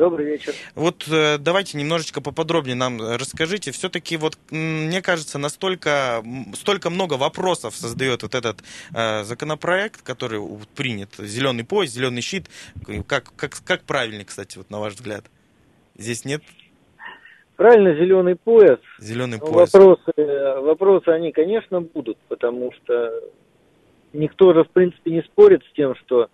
Добрый 0.00 0.24
вечер. 0.24 0.54
Вот 0.74 1.06
э, 1.12 1.36
давайте 1.36 1.76
немножечко 1.76 2.22
поподробнее 2.22 2.74
нам 2.74 2.98
расскажите. 3.02 3.70
Все-таки 3.70 4.16
вот 4.16 4.38
мне 4.50 5.02
кажется, 5.02 5.36
настолько 5.36 6.24
столько 6.54 6.88
много 6.88 7.14
вопросов 7.18 7.76
создает 7.76 8.22
вот 8.22 8.34
этот 8.34 8.60
э, 8.94 9.24
законопроект, 9.24 10.00
который 10.00 10.40
принят. 10.74 11.10
Зеленый 11.18 11.64
пояс, 11.64 11.90
зеленый 11.90 12.22
щит. 12.22 12.46
Как, 13.06 13.30
как, 13.36 13.52
как 13.62 13.82
правильный, 13.82 14.24
кстати, 14.24 14.56
вот 14.56 14.70
на 14.70 14.80
ваш 14.80 14.94
взгляд? 14.94 15.26
Здесь 15.98 16.24
нет 16.24 16.42
Правильно, 17.56 17.94
зеленый 17.94 18.36
пояс. 18.36 18.78
Зеленый 19.00 19.38
пояс. 19.38 19.70
Вопросы, 19.70 20.12
вопросы 20.16 21.08
они, 21.08 21.30
конечно, 21.30 21.82
будут, 21.82 22.16
потому 22.28 22.72
что 22.72 23.20
никто 24.14 24.54
же, 24.54 24.64
в 24.64 24.70
принципе, 24.70 25.10
не 25.10 25.20
спорит 25.24 25.62
с 25.70 25.72
тем, 25.74 25.94
что 25.96 26.30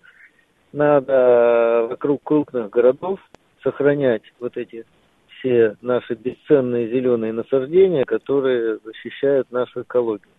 надо 0.71 1.87
вокруг 1.89 2.23
крупных 2.23 2.69
городов 2.69 3.19
сохранять 3.67 4.23
вот 4.39 4.55
эти 4.55 4.85
все 5.27 5.75
наши 5.81 6.13
бесценные 6.15 6.87
зеленые 6.87 7.33
насаждения, 7.33 8.05
которые 8.05 8.79
защищают 8.83 9.51
нашу 9.51 9.81
экологию. 9.81 10.29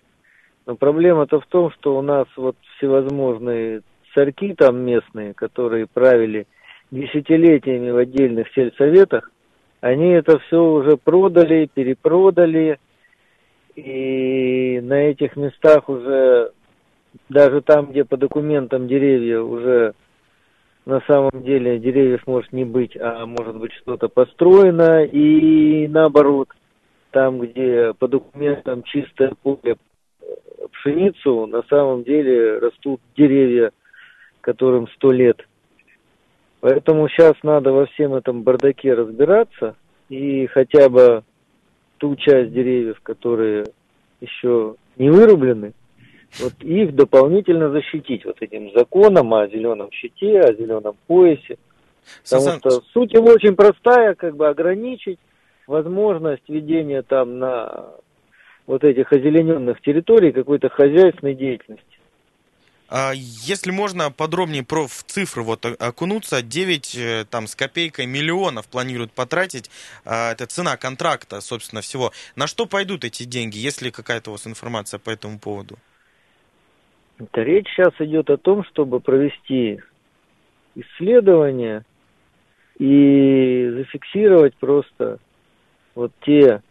Но 0.67 0.77
проблема-то 0.77 1.41
в 1.41 1.47
том, 1.47 1.71
что 1.73 1.97
у 1.97 2.03
нас 2.03 2.27
вот 2.37 2.57
всевозможные 2.77 3.83
царьки 4.14 4.55
там 4.55 4.81
местные, 4.81 5.35
которые 5.35 5.87
правили 5.87 6.47
десятилетиями 6.91 7.91
в 7.91 7.99
отдельных 7.99 8.49
сельсоветах, 8.55 9.31
они 9.81 10.11
это 10.11 10.38
все 10.38 10.57
уже 10.57 10.97
продали, 10.97 11.69
перепродали, 11.73 12.79
И 13.77 14.81
на 14.83 14.95
этих 15.11 15.37
местах 15.37 15.88
уже, 15.88 16.51
даже 17.29 17.61
там, 17.61 17.87
где 17.87 18.05
по 18.05 18.17
документам 18.17 18.88
деревья 18.88 19.41
уже 19.41 19.95
на 20.88 21.03
самом 21.07 21.42
деле 21.42 21.79
деревьев 21.79 22.22
может 22.27 22.51
не 22.51 22.64
быть, 22.64 22.96
а 22.98 23.27
может 23.27 23.59
быть 23.59 23.72
что-то 23.74 24.09
построено. 24.09 25.05
И 25.05 25.87
наоборот, 25.87 26.48
там, 27.11 27.40
где 27.40 27.92
по 27.98 28.09
документам 28.09 28.83
чистое 28.85 29.33
поле 29.42 29.77
э, 30.22 30.27
пшеницу, 30.72 31.46
на 31.46 31.62
самом 31.68 32.05
деле 32.05 32.57
растут 32.57 33.03
деревья, 33.18 33.70
которым 34.40 34.88
сто 34.96 35.12
лет. 35.12 35.46
Поэтому 36.61 37.07
сейчас 37.11 37.35
надо 37.42 37.70
во 37.70 37.85
всем 37.85 38.14
этом 38.14 38.42
бардаке 38.42 38.94
разбираться 38.94 39.77
и 40.09 40.46
хотя 40.46 40.88
бы 40.88 41.22
ту 41.98 42.16
часть 42.16 42.55
деревьев, 42.55 42.98
которые 43.03 43.66
еще 44.22 44.77
не 44.96 45.11
вырублены, 45.11 45.74
вот 46.41 46.53
их 46.61 46.95
дополнительно 46.95 47.71
защитить 47.71 48.25
вот 48.25 48.37
этим 48.41 48.71
законом 48.75 49.33
о 49.35 49.49
зеленом 49.49 49.91
щите, 49.93 50.41
о 50.41 50.55
зеленом 50.55 50.97
поясе. 51.07 51.59
Потому 52.25 52.43
Сан... 52.43 52.59
что 52.59 52.71
суть 52.93 53.12
его 53.12 53.29
очень 53.29 53.55
простая, 53.55 54.14
как 54.14 54.37
бы 54.37 54.49
ограничить 54.49 55.19
возможность 55.67 56.49
ведения 56.49 57.03
там 57.03 57.38
на 57.38 57.91
вот 58.67 58.85
этих 58.85 59.12
озелененных 59.12 59.81
территорий 59.81 60.33
какой-то 60.33 60.69
хозяйственной 60.69 61.35
деятельности. 61.35 61.85
А 62.91 63.12
если 63.14 63.71
можно 63.71 64.11
подробнее 64.11 64.62
про 64.62 64.87
в 64.87 65.05
цифры 65.05 65.43
вот 65.43 65.67
окунуться, 65.67 66.41
9 66.41 66.95
э, 66.95 67.27
там 67.29 67.47
с 67.47 67.55
копейкой 67.55 68.07
миллионов 68.07 68.67
планируют 68.67 69.12
потратить, 69.12 69.71
а, 70.07 70.33
это 70.33 70.47
цена 70.47 70.79
контракта, 70.79 71.43
собственно, 71.43 71.83
всего. 71.83 72.12
На 72.35 72.47
что 72.47 72.64
пойдут 72.64 73.05
эти 73.05 73.25
деньги, 73.25 73.59
есть 73.59 73.83
ли 73.83 73.91
какая-то 73.91 74.31
у 74.31 74.33
вас 74.33 74.47
информация 74.47 74.99
по 74.99 75.11
этому 75.11 75.38
поводу? 75.38 75.79
Это 77.18 77.42
речь 77.42 77.66
сейчас 77.68 77.92
идет 77.98 78.31
о 78.31 78.37
том, 78.37 78.64
чтобы 78.64 79.00
провести 79.00 79.81
исследование 80.74 81.85
и 82.78 83.70
зафиксировать 83.74 84.54
просто 84.57 85.18
вот 85.94 86.12
те 86.24 86.62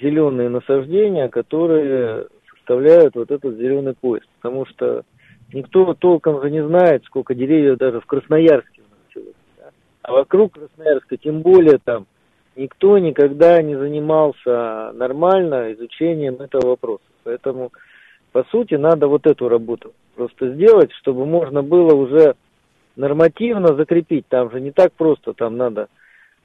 зеленые 0.00 0.48
насаждения, 0.48 1.28
которые 1.28 2.26
составляют 2.50 3.14
вот 3.14 3.30
этот 3.30 3.56
зеленый 3.56 3.94
пояс. 3.94 4.24
Потому 4.40 4.66
что 4.66 5.04
никто 5.52 5.94
толком 5.94 6.42
же 6.42 6.50
не 6.50 6.64
знает, 6.66 7.04
сколько 7.04 7.34
деревьев 7.34 7.78
даже 7.78 8.00
в 8.00 8.06
Красноярске. 8.06 8.82
Да? 9.14 9.70
А 10.02 10.12
вокруг 10.12 10.54
Красноярска, 10.54 11.16
тем 11.16 11.42
более 11.42 11.78
там, 11.78 12.06
никто 12.56 12.98
никогда 12.98 13.62
не 13.62 13.76
занимался 13.76 14.92
нормально 14.94 15.72
изучением 15.72 16.34
этого 16.34 16.70
вопроса. 16.70 17.04
Поэтому, 17.22 17.70
по 18.32 18.44
сути, 18.44 18.74
надо 18.74 19.08
вот 19.08 19.26
эту 19.26 19.48
работу 19.48 19.92
просто 20.14 20.54
сделать, 20.54 20.92
чтобы 21.00 21.26
можно 21.26 21.62
было 21.62 21.94
уже 21.94 22.34
нормативно 22.96 23.74
закрепить. 23.74 24.26
Там 24.28 24.50
же 24.50 24.60
не 24.60 24.70
так 24.70 24.92
просто, 24.92 25.32
там 25.32 25.56
надо 25.56 25.88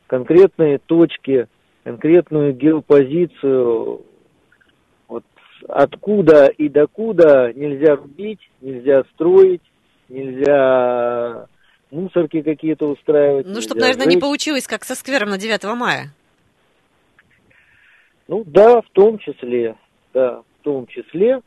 конкретные 0.07 0.79
точки, 0.79 1.47
конкретную 1.83 2.53
геопозицию, 2.53 4.03
вот 5.07 5.23
откуда 5.67 6.47
и 6.47 6.69
докуда 6.69 7.51
нельзя 7.53 7.95
рубить, 7.95 8.39
нельзя 8.61 9.03
строить, 9.13 9.61
нельзя 10.09 11.47
мусорки 11.91 12.41
какие-то 12.41 12.89
устраивать. 12.89 13.45
Ну, 13.47 13.61
чтобы, 13.61 13.81
наверное, 13.81 14.05
жить. 14.05 14.15
не 14.15 14.21
получилось, 14.21 14.67
как 14.67 14.83
со 14.83 14.95
сквером 14.95 15.29
на 15.29 15.37
9 15.37 15.63
мая. 15.75 16.11
Ну, 18.27 18.43
да, 18.45 18.81
в 18.81 18.89
том 18.91 19.19
числе, 19.19 19.75
да, 20.13 20.41
в 20.41 20.63
том 20.63 20.87
числе 20.87 21.41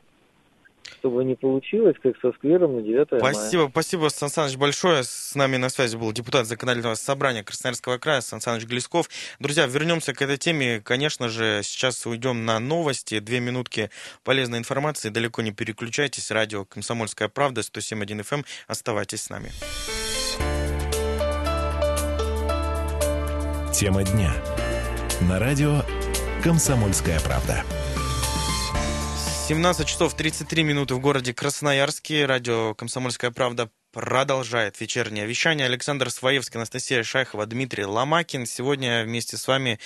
чтобы 0.99 1.25
не 1.25 1.35
получилось, 1.35 1.97
как 2.03 2.17
со 2.21 2.33
сквером 2.33 2.77
на 2.77 2.83
9 2.83 3.13
мая. 3.13 3.21
Спасибо, 3.21 3.69
спасибо, 3.71 4.09
Сан 4.09 4.29
Саныч, 4.29 4.57
большое. 4.57 5.05
С 5.05 5.35
нами 5.35 5.57
на 5.57 5.69
связи 5.69 5.97
был 5.97 6.13
депутат 6.13 6.47
законодательного 6.47 6.95
собрания 6.95 7.43
Красноярского 7.43 7.99
края 7.99 8.21
Сан 8.21 8.41
Саныч 8.41 8.65
Глесков. 8.65 9.09
Друзья, 9.39 9.67
вернемся 9.67 10.13
к 10.15 10.23
этой 10.23 10.37
теме. 10.37 10.81
Конечно 10.81 11.29
же, 11.29 11.61
сейчас 11.63 12.07
уйдем 12.07 12.45
на 12.45 12.59
новости. 12.59 13.19
Две 13.19 13.41
минутки 13.41 13.91
полезной 14.25 14.59
информации. 14.59 15.09
Далеко 15.09 15.43
не 15.43 15.53
переключайтесь. 15.53 16.31
Радио 16.31 16.65
«Комсомольская 16.65 17.29
правда», 17.29 17.61
107.1 17.61 18.21
FM. 18.21 18.39
Эм. 18.39 18.45
Оставайтесь 18.67 19.23
с 19.23 19.31
нами. 19.31 19.51
Тема 23.73 24.03
дня. 24.03 24.33
На 25.21 25.39
радио 25.39 25.83
«Комсомольская 26.43 27.21
правда». 27.21 27.65
17 29.49 29.89
часов 29.89 30.13
33 30.13 30.63
минуты 30.63 30.95
в 30.95 31.01
городе 31.01 31.33
Красноярске. 31.33 32.27
Радио 32.27 32.75
«Комсомольская 32.75 33.31
правда» 33.31 33.71
продолжает 33.93 34.79
вечернее 34.79 35.25
вещание. 35.25 35.65
Александр 35.65 36.11
Своевский, 36.11 36.59
Анастасия 36.59 37.03
Шайхова, 37.03 37.47
Дмитрий 37.47 37.87
Ломакин. 37.87 38.45
Сегодня 38.45 39.05
вместе 39.05 39.39
с 39.39 39.49
вами, 39.49 39.79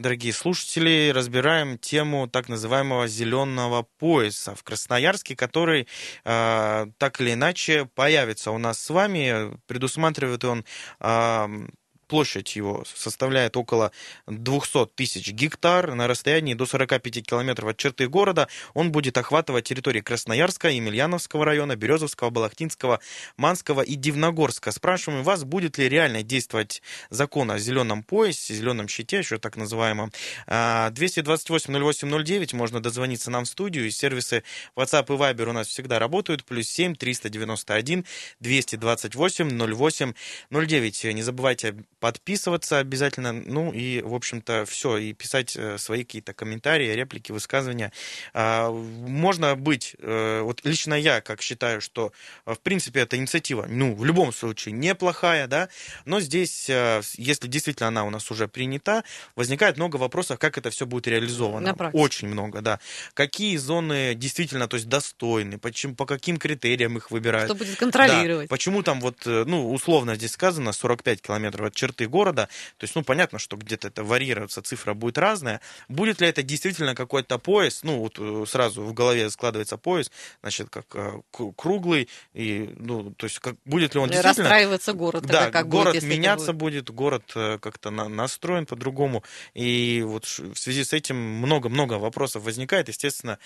дорогие 0.00 0.32
слушатели, 0.32 1.12
разбираем 1.14 1.78
тему 1.78 2.26
так 2.26 2.48
называемого 2.48 3.06
зеленого 3.06 3.86
пояса 4.00 4.56
в 4.56 4.64
Красноярске, 4.64 5.36
который 5.36 5.86
э, 6.24 6.86
так 6.98 7.20
или 7.20 7.34
иначе 7.34 7.84
появится 7.84 8.50
у 8.50 8.58
нас 8.58 8.80
с 8.80 8.90
вами. 8.90 9.56
Предусматривает 9.68 10.44
он 10.44 10.64
э, 10.98 11.68
Площадь 12.08 12.54
его 12.54 12.84
составляет 12.94 13.56
около 13.56 13.90
200 14.28 14.86
тысяч 14.94 15.32
гектар. 15.32 15.92
На 15.94 16.06
расстоянии 16.06 16.54
до 16.54 16.66
45 16.66 17.26
километров 17.26 17.70
от 17.70 17.76
черты 17.76 18.08
города 18.08 18.46
он 18.74 18.92
будет 18.92 19.18
охватывать 19.18 19.64
территории 19.64 20.00
Красноярска, 20.00 20.68
Емельяновского 20.68 21.44
района, 21.44 21.74
Березовского, 21.74 22.30
Балахтинского, 22.30 23.00
Манского 23.36 23.80
и 23.80 23.96
Дивногорска. 23.96 24.70
Спрашиваем 24.70 25.24
вас, 25.24 25.42
будет 25.44 25.78
ли 25.78 25.88
реально 25.88 26.22
действовать 26.22 26.80
закон 27.10 27.50
о 27.50 27.58
зеленом 27.58 28.04
поясе, 28.04 28.54
зеленом 28.54 28.86
щите, 28.86 29.18
еще 29.18 29.38
так 29.38 29.56
называемом. 29.56 30.12
228-08-09 30.46 32.50
а, 32.52 32.56
можно 32.56 32.80
дозвониться 32.80 33.30
нам 33.30 33.44
в 33.44 33.48
студию. 33.48 33.86
И 33.86 33.90
сервисы 33.90 34.44
WhatsApp 34.76 35.06
и 35.06 35.18
Viber 35.18 35.50
у 35.50 35.52
нас 35.52 35.66
всегда 35.66 35.98
работают. 35.98 36.44
Плюс 36.44 36.68
7 36.68 36.94
391 36.94 38.04
228 38.40 39.74
08 39.74 40.12
09. 40.50 41.04
Не 41.14 41.22
забывайте 41.22 41.74
подписываться 42.00 42.78
обязательно, 42.78 43.32
ну 43.32 43.72
и, 43.72 44.02
в 44.02 44.14
общем-то, 44.14 44.64
все, 44.66 44.98
и 44.98 45.12
писать 45.12 45.56
э, 45.56 45.78
свои 45.78 46.04
какие-то 46.04 46.34
комментарии, 46.34 46.92
реплики, 46.92 47.32
высказывания. 47.32 47.92
А, 48.34 48.70
можно 48.70 49.56
быть, 49.56 49.96
э, 49.98 50.40
вот 50.42 50.60
лично 50.64 50.94
я 50.94 51.20
как 51.20 51.40
считаю, 51.40 51.80
что, 51.80 52.12
э, 52.44 52.54
в 52.54 52.60
принципе, 52.60 53.00
эта 53.00 53.16
инициатива, 53.16 53.66
ну, 53.68 53.94
в 53.94 54.04
любом 54.04 54.32
случае, 54.32 54.72
неплохая, 54.72 55.46
да, 55.46 55.68
но 56.04 56.20
здесь, 56.20 56.68
если 56.68 57.48
действительно 57.48 57.88
она 57.88 58.04
у 58.04 58.10
нас 58.10 58.30
уже 58.30 58.46
принята, 58.46 59.04
возникает 59.34 59.76
много 59.76 59.96
вопросов, 59.96 60.38
как 60.38 60.58
это 60.58 60.70
все 60.70 60.86
будет 60.86 61.06
реализовано. 61.06 61.66
Очень 61.92 62.28
много, 62.28 62.60
да. 62.60 62.78
Какие 63.14 63.56
зоны 63.56 64.14
действительно, 64.14 64.68
то 64.68 64.76
есть, 64.76 64.88
достойны, 64.88 65.58
почему, 65.58 65.94
по 65.94 66.04
каким 66.04 66.36
критериям 66.36 66.96
их 66.98 67.10
выбирают. 67.10 67.46
Кто 67.46 67.54
будет 67.54 67.76
контролировать. 67.76 68.48
Да, 68.48 68.54
почему 68.54 68.82
там 68.82 69.00
вот, 69.00 69.24
ну, 69.24 69.72
условно 69.72 70.14
здесь 70.14 70.32
сказано, 70.32 70.72
45 70.72 71.22
километров 71.22 71.68
от 71.68 71.74
черты 71.86 72.08
города. 72.08 72.48
То 72.78 72.84
есть, 72.84 72.94
ну, 72.96 73.02
понятно, 73.02 73.38
что 73.38 73.56
где-то 73.56 73.88
это 73.88 74.02
варьируется, 74.02 74.62
цифра 74.62 74.94
будет 74.94 75.18
разная. 75.18 75.60
Будет 75.88 76.20
ли 76.20 76.28
это 76.28 76.42
действительно 76.42 76.94
какой-то 76.94 77.38
пояс? 77.38 77.82
Ну, 77.84 77.98
вот 77.98 78.18
э, 78.18 78.44
сразу 78.48 78.82
в 78.82 78.92
голове 78.92 79.30
складывается 79.30 79.76
пояс, 79.76 80.10
значит, 80.42 80.68
как 80.70 80.86
э, 80.94 81.20
круглый, 81.56 82.08
и, 82.34 82.74
ну, 82.76 83.12
то 83.16 83.26
есть, 83.26 83.38
как, 83.38 83.54
будет 83.64 83.94
ли 83.94 84.00
он 84.00 84.08
действительно... 84.08 84.48
Расстраиваться 84.48 84.92
город. 84.92 85.26
Да, 85.26 85.50
как 85.50 85.68
город 85.68 85.94
будет, 85.94 86.02
меняться 86.02 86.52
будет. 86.52 86.86
будет, 86.86 86.90
город 86.90 87.32
э, 87.36 87.58
как-то 87.60 87.90
на, 87.90 88.08
настроен 88.08 88.66
по-другому. 88.66 89.22
И 89.54 90.02
вот 90.04 90.24
в 90.24 90.56
связи 90.56 90.82
с 90.82 90.92
этим 90.92 91.16
много-много 91.16 91.94
вопросов 91.94 92.42
возникает. 92.42 92.88
Естественно, 92.88 93.38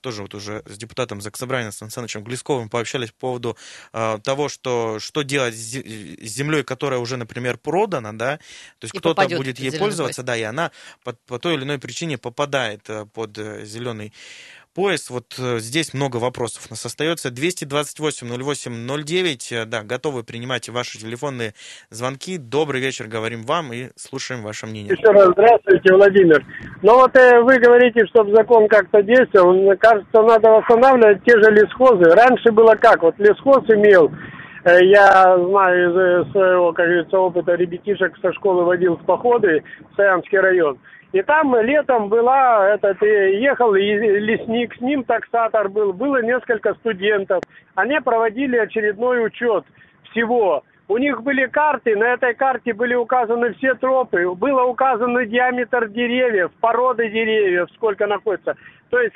тоже 0.00 0.22
вот 0.22 0.34
уже 0.34 0.62
с 0.66 0.76
депутатом 0.78 1.20
Заксобрания 1.20 1.70
Сан 1.70 1.90
Санычем 1.90 2.24
Глисковым 2.24 2.68
пообщались 2.68 3.10
по 3.10 3.18
поводу 3.18 3.56
того, 3.92 4.48
что, 4.48 4.98
что 4.98 5.22
делать 5.22 5.54
с 5.54 5.58
землей, 5.58 6.62
которая 6.62 7.00
уже, 7.00 7.16
например, 7.16 7.58
продана, 7.74 8.12
да, 8.12 8.36
то 8.78 8.84
есть 8.84 8.96
кто-то 8.96 9.26
будет 9.36 9.58
ей 9.58 9.76
пользоваться, 9.76 10.22
пояс. 10.22 10.26
да, 10.26 10.36
и 10.36 10.42
она 10.42 10.70
по, 11.02 11.14
по 11.26 11.40
той 11.40 11.54
или 11.54 11.64
иной 11.64 11.80
причине 11.80 12.18
попадает 12.18 12.88
э, 12.88 13.04
под 13.12 13.36
э, 13.36 13.64
зеленый 13.64 14.12
пояс. 14.74 15.10
Вот 15.10 15.34
э, 15.38 15.58
здесь 15.58 15.92
много 15.92 16.18
вопросов 16.18 16.66
у 16.68 16.72
нас 16.72 16.86
остается. 16.86 17.30
228-08-09. 17.30 19.64
Да, 19.66 19.82
готовы 19.82 20.22
принимать 20.22 20.68
ваши 20.68 20.98
телефонные 20.98 21.54
звонки. 21.90 22.38
Добрый 22.38 22.80
вечер, 22.80 23.08
говорим 23.08 23.42
вам 23.42 23.72
и 23.72 23.88
слушаем 23.96 24.42
ваше 24.42 24.66
мнение. 24.66 24.94
Еще 24.96 25.10
раз 25.10 25.32
здравствуйте, 25.32 25.92
Владимир. 25.94 26.46
Ну 26.82 26.94
вот 26.94 27.16
э, 27.16 27.40
вы 27.40 27.58
говорите, 27.58 28.06
чтобы 28.06 28.36
закон 28.36 28.68
как-то 28.68 29.02
действовал. 29.02 29.54
Мне 29.54 29.74
кажется, 29.76 30.22
надо 30.22 30.50
восстанавливать 30.50 31.24
те 31.24 31.32
же 31.42 31.50
лесхозы. 31.50 32.04
Раньше 32.04 32.52
было 32.52 32.74
как? 32.74 33.02
Вот 33.02 33.18
лесхоз 33.18 33.64
имел 33.68 34.12
я 34.64 35.38
знаю 35.38 35.90
из 36.22 36.32
своего, 36.32 36.72
как 36.72 36.86
говорится, 36.86 37.18
опыта 37.18 37.54
ребятишек 37.54 38.16
со 38.22 38.32
школы 38.32 38.64
водил 38.64 38.96
в 38.96 39.04
походы 39.04 39.62
в 39.92 39.96
Саянский 39.96 40.38
район. 40.38 40.78
И 41.12 41.22
там 41.22 41.54
летом 41.60 42.08
была, 42.08 42.70
этот, 42.70 43.00
э, 43.02 43.38
ехал 43.38 43.72
лесник, 43.72 44.74
с 44.74 44.80
ним 44.80 45.04
таксатор 45.04 45.68
был, 45.68 45.92
было 45.92 46.20
несколько 46.22 46.74
студентов. 46.74 47.42
Они 47.76 48.00
проводили 48.00 48.56
очередной 48.56 49.24
учет 49.24 49.64
всего. 50.10 50.64
У 50.88 50.98
них 50.98 51.22
были 51.22 51.46
карты, 51.46 51.94
на 51.94 52.14
этой 52.14 52.34
карте 52.34 52.74
были 52.74 52.94
указаны 52.94 53.54
все 53.54 53.74
тропы, 53.74 54.28
было 54.34 54.64
указано 54.64 55.24
диаметр 55.24 55.88
деревьев, 55.88 56.50
породы 56.60 57.08
деревьев, 57.08 57.68
сколько 57.74 58.06
находится. 58.06 58.56
То 58.90 58.98
есть 58.98 59.14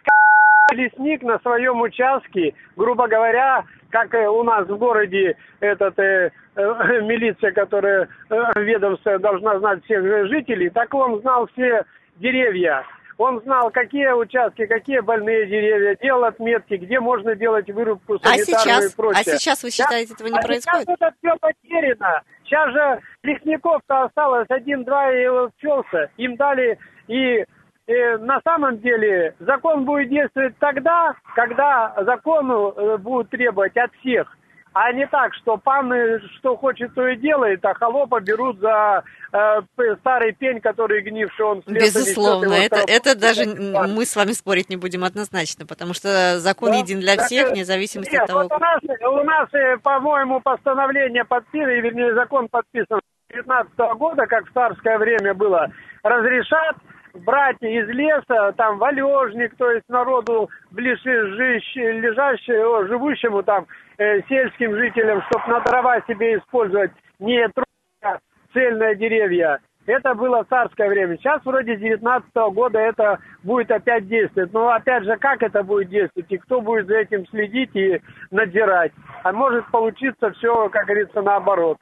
лесник 0.72 1.22
на 1.22 1.38
своем 1.40 1.80
участке, 1.80 2.54
грубо 2.76 3.08
говоря, 3.08 3.64
как 3.90 4.12
у 4.14 4.42
нас 4.42 4.66
в 4.66 4.76
городе 4.76 5.36
этот 5.60 5.98
э, 5.98 6.30
э, 6.56 6.60
милиция, 7.02 7.52
которая 7.52 8.08
э, 8.30 8.60
ведомство 8.60 9.18
должна 9.18 9.58
знать 9.58 9.84
всех 9.84 10.02
жителей, 10.28 10.70
так 10.70 10.92
он 10.94 11.20
знал 11.20 11.48
все 11.52 11.84
деревья. 12.16 12.84
Он 13.16 13.40
знал, 13.42 13.72
какие 13.72 14.12
участки, 14.12 14.64
какие 14.66 15.00
больные 15.00 15.46
деревья, 15.46 15.96
делал 16.00 16.22
отметки, 16.22 16.74
где 16.74 17.00
можно 17.00 17.34
делать 17.34 17.68
вырубку 17.68 18.14
А 18.22 18.28
санитарную 18.28 18.46
сейчас, 18.46 18.92
и 18.92 18.96
прочее. 18.96 19.22
а 19.26 19.36
сейчас 19.36 19.62
вы 19.64 19.70
считаете, 19.70 20.14
этого 20.14 20.28
не 20.28 20.38
а 20.38 20.42
происходит? 20.42 20.86
сейчас 20.86 20.96
это 21.00 21.14
все 21.20 21.36
потеряно. 21.40 22.22
Сейчас 22.44 22.72
же 22.72 23.00
лесников-то 23.24 24.04
осталось 24.04 24.46
один-два 24.48 25.12
и 25.12 25.26
учился. 25.26 26.10
Им 26.16 26.36
дали 26.36 26.78
и 27.08 27.44
э, 27.88 28.18
на 28.18 28.40
самом 28.44 28.78
деле 28.78 29.34
закон 29.40 29.84
будет 29.84 30.10
действовать 30.10 30.56
тогда, 30.58 31.14
когда 31.34 31.94
закону 32.04 32.72
э, 32.76 32.96
будут 32.98 33.30
требовать 33.30 33.76
от 33.76 33.92
всех. 34.00 34.28
А 34.74 34.92
не 34.92 35.06
так, 35.06 35.34
что 35.34 35.56
пан 35.56 35.92
э, 35.92 36.20
что 36.38 36.56
хочет, 36.56 36.94
то 36.94 37.08
и 37.08 37.16
делает, 37.16 37.64
а 37.64 37.74
холопа 37.74 38.20
берут 38.20 38.60
за 38.60 39.02
э, 39.32 39.60
старый 40.00 40.32
пень, 40.34 40.60
который 40.60 41.00
гнивший 41.00 41.44
он 41.46 41.62
с 41.62 41.66
леса 41.66 41.98
несет, 42.00 42.06
Безусловно, 42.06 42.52
его 42.52 42.64
это, 42.64 42.84
это 42.86 43.18
даже 43.18 43.42
м, 43.44 43.94
мы 43.94 44.04
с 44.04 44.14
вами 44.14 44.32
спорить 44.32 44.68
не 44.68 44.76
будем 44.76 45.04
одновозначно, 45.04 45.66
потому 45.66 45.94
что 45.94 46.38
закон 46.38 46.72
Да. 46.72 46.76
един 46.78 47.00
для 47.00 47.16
Так, 47.16 47.24
всех, 47.24 47.48
э, 47.48 47.52
вне 47.52 47.64
зависимости 47.64 48.12
Нет, 48.12 48.22
от 48.22 48.28
того, 48.28 48.42
вот 48.42 48.52
у 48.52 48.58
нас, 48.58 48.80
у 48.84 49.24
нас, 49.24 49.54
э, 49.54 49.78
по-моему, 49.78 50.40
постановление 50.40 51.24
подписано, 51.24 51.80
вернее, 51.80 52.14
закон 52.14 52.48
подписан 52.48 53.00
19 53.30 53.94
года, 53.96 54.26
как 54.26 54.46
в 54.48 54.52
царское 54.52 54.98
время 54.98 55.34
было, 55.34 55.66
разрешат 56.02 56.76
брать 57.18 57.56
из 57.60 57.88
леса, 57.88 58.52
там, 58.56 58.78
валежник, 58.78 59.56
то 59.56 59.70
есть 59.70 59.88
народу 59.88 60.48
ближайшему, 60.70 62.00
лежащему, 62.00 62.86
живущему 62.86 63.42
там, 63.42 63.66
э, 63.98 64.20
сельским 64.28 64.74
жителям, 64.76 65.22
чтобы 65.22 65.48
на 65.48 65.60
дрова 65.60 66.00
себе 66.06 66.38
использовать 66.38 66.92
не 67.18 67.48
трубка, 67.48 68.20
цельные 68.52 68.96
деревья. 68.96 69.60
Это 69.88 70.14
было 70.14 70.44
в 70.44 70.48
царское 70.48 70.90
время. 70.90 71.16
Сейчас 71.16 71.42
вроде 71.46 71.76
19 71.76 72.30
года 72.52 72.78
это 72.78 73.18
будет 73.42 73.70
опять 73.70 74.06
действовать. 74.06 74.52
Но 74.52 74.68
опять 74.68 75.04
же, 75.04 75.16
как 75.16 75.42
это 75.42 75.62
будет 75.62 75.88
действовать 75.88 76.30
и 76.30 76.36
кто 76.36 76.60
будет 76.60 76.86
за 76.88 76.98
этим 76.98 77.26
следить 77.28 77.74
и 77.74 77.98
надзирать? 78.30 78.92
А 79.22 79.32
может 79.32 79.66
получиться 79.70 80.30
все, 80.32 80.68
как 80.68 80.84
говорится, 80.84 81.22
наоборот. 81.22 81.78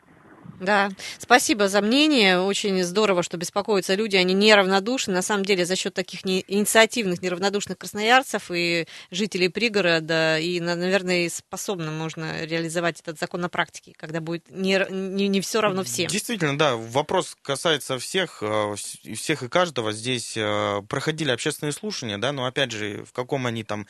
Да, 0.60 0.90
спасибо 1.18 1.68
за 1.68 1.80
мнение. 1.82 2.40
Очень 2.40 2.82
здорово, 2.82 3.22
что 3.22 3.36
беспокоятся 3.36 3.94
люди, 3.94 4.16
они 4.16 4.34
неравнодушны. 4.34 5.12
На 5.12 5.22
самом 5.22 5.44
деле, 5.44 5.66
за 5.66 5.76
счет 5.76 5.94
таких 5.94 6.24
не, 6.24 6.44
инициативных, 6.48 7.22
неравнодушных 7.22 7.78
красноярцев 7.78 8.50
и 8.50 8.86
жителей 9.10 9.48
пригорода, 9.48 10.38
и, 10.38 10.60
на- 10.60 10.74
наверное, 10.76 11.28
способно 11.28 11.90
можно 11.90 12.44
реализовать 12.44 13.00
этот 13.00 13.18
закон 13.18 13.40
на 13.42 13.48
практике, 13.48 13.92
когда 13.96 14.20
будет 14.20 14.44
не, 14.50 14.84
не, 14.90 15.28
не 15.28 15.40
все 15.40 15.60
равно 15.60 15.84
всем. 15.84 16.08
Действительно, 16.08 16.56
да, 16.56 16.76
вопрос 16.76 17.36
касается 17.42 17.98
всех, 17.98 18.38
э, 18.42 18.74
всех 19.14 19.42
и 19.42 19.48
каждого. 19.48 19.92
Здесь 19.92 20.34
э, 20.36 20.82
проходили 20.88 21.30
общественные 21.30 21.72
слушания, 21.72 22.18
да, 22.18 22.32
но 22.32 22.46
опять 22.46 22.70
же, 22.72 23.04
в 23.04 23.12
каком 23.12 23.46
они 23.46 23.62
там 23.62 23.86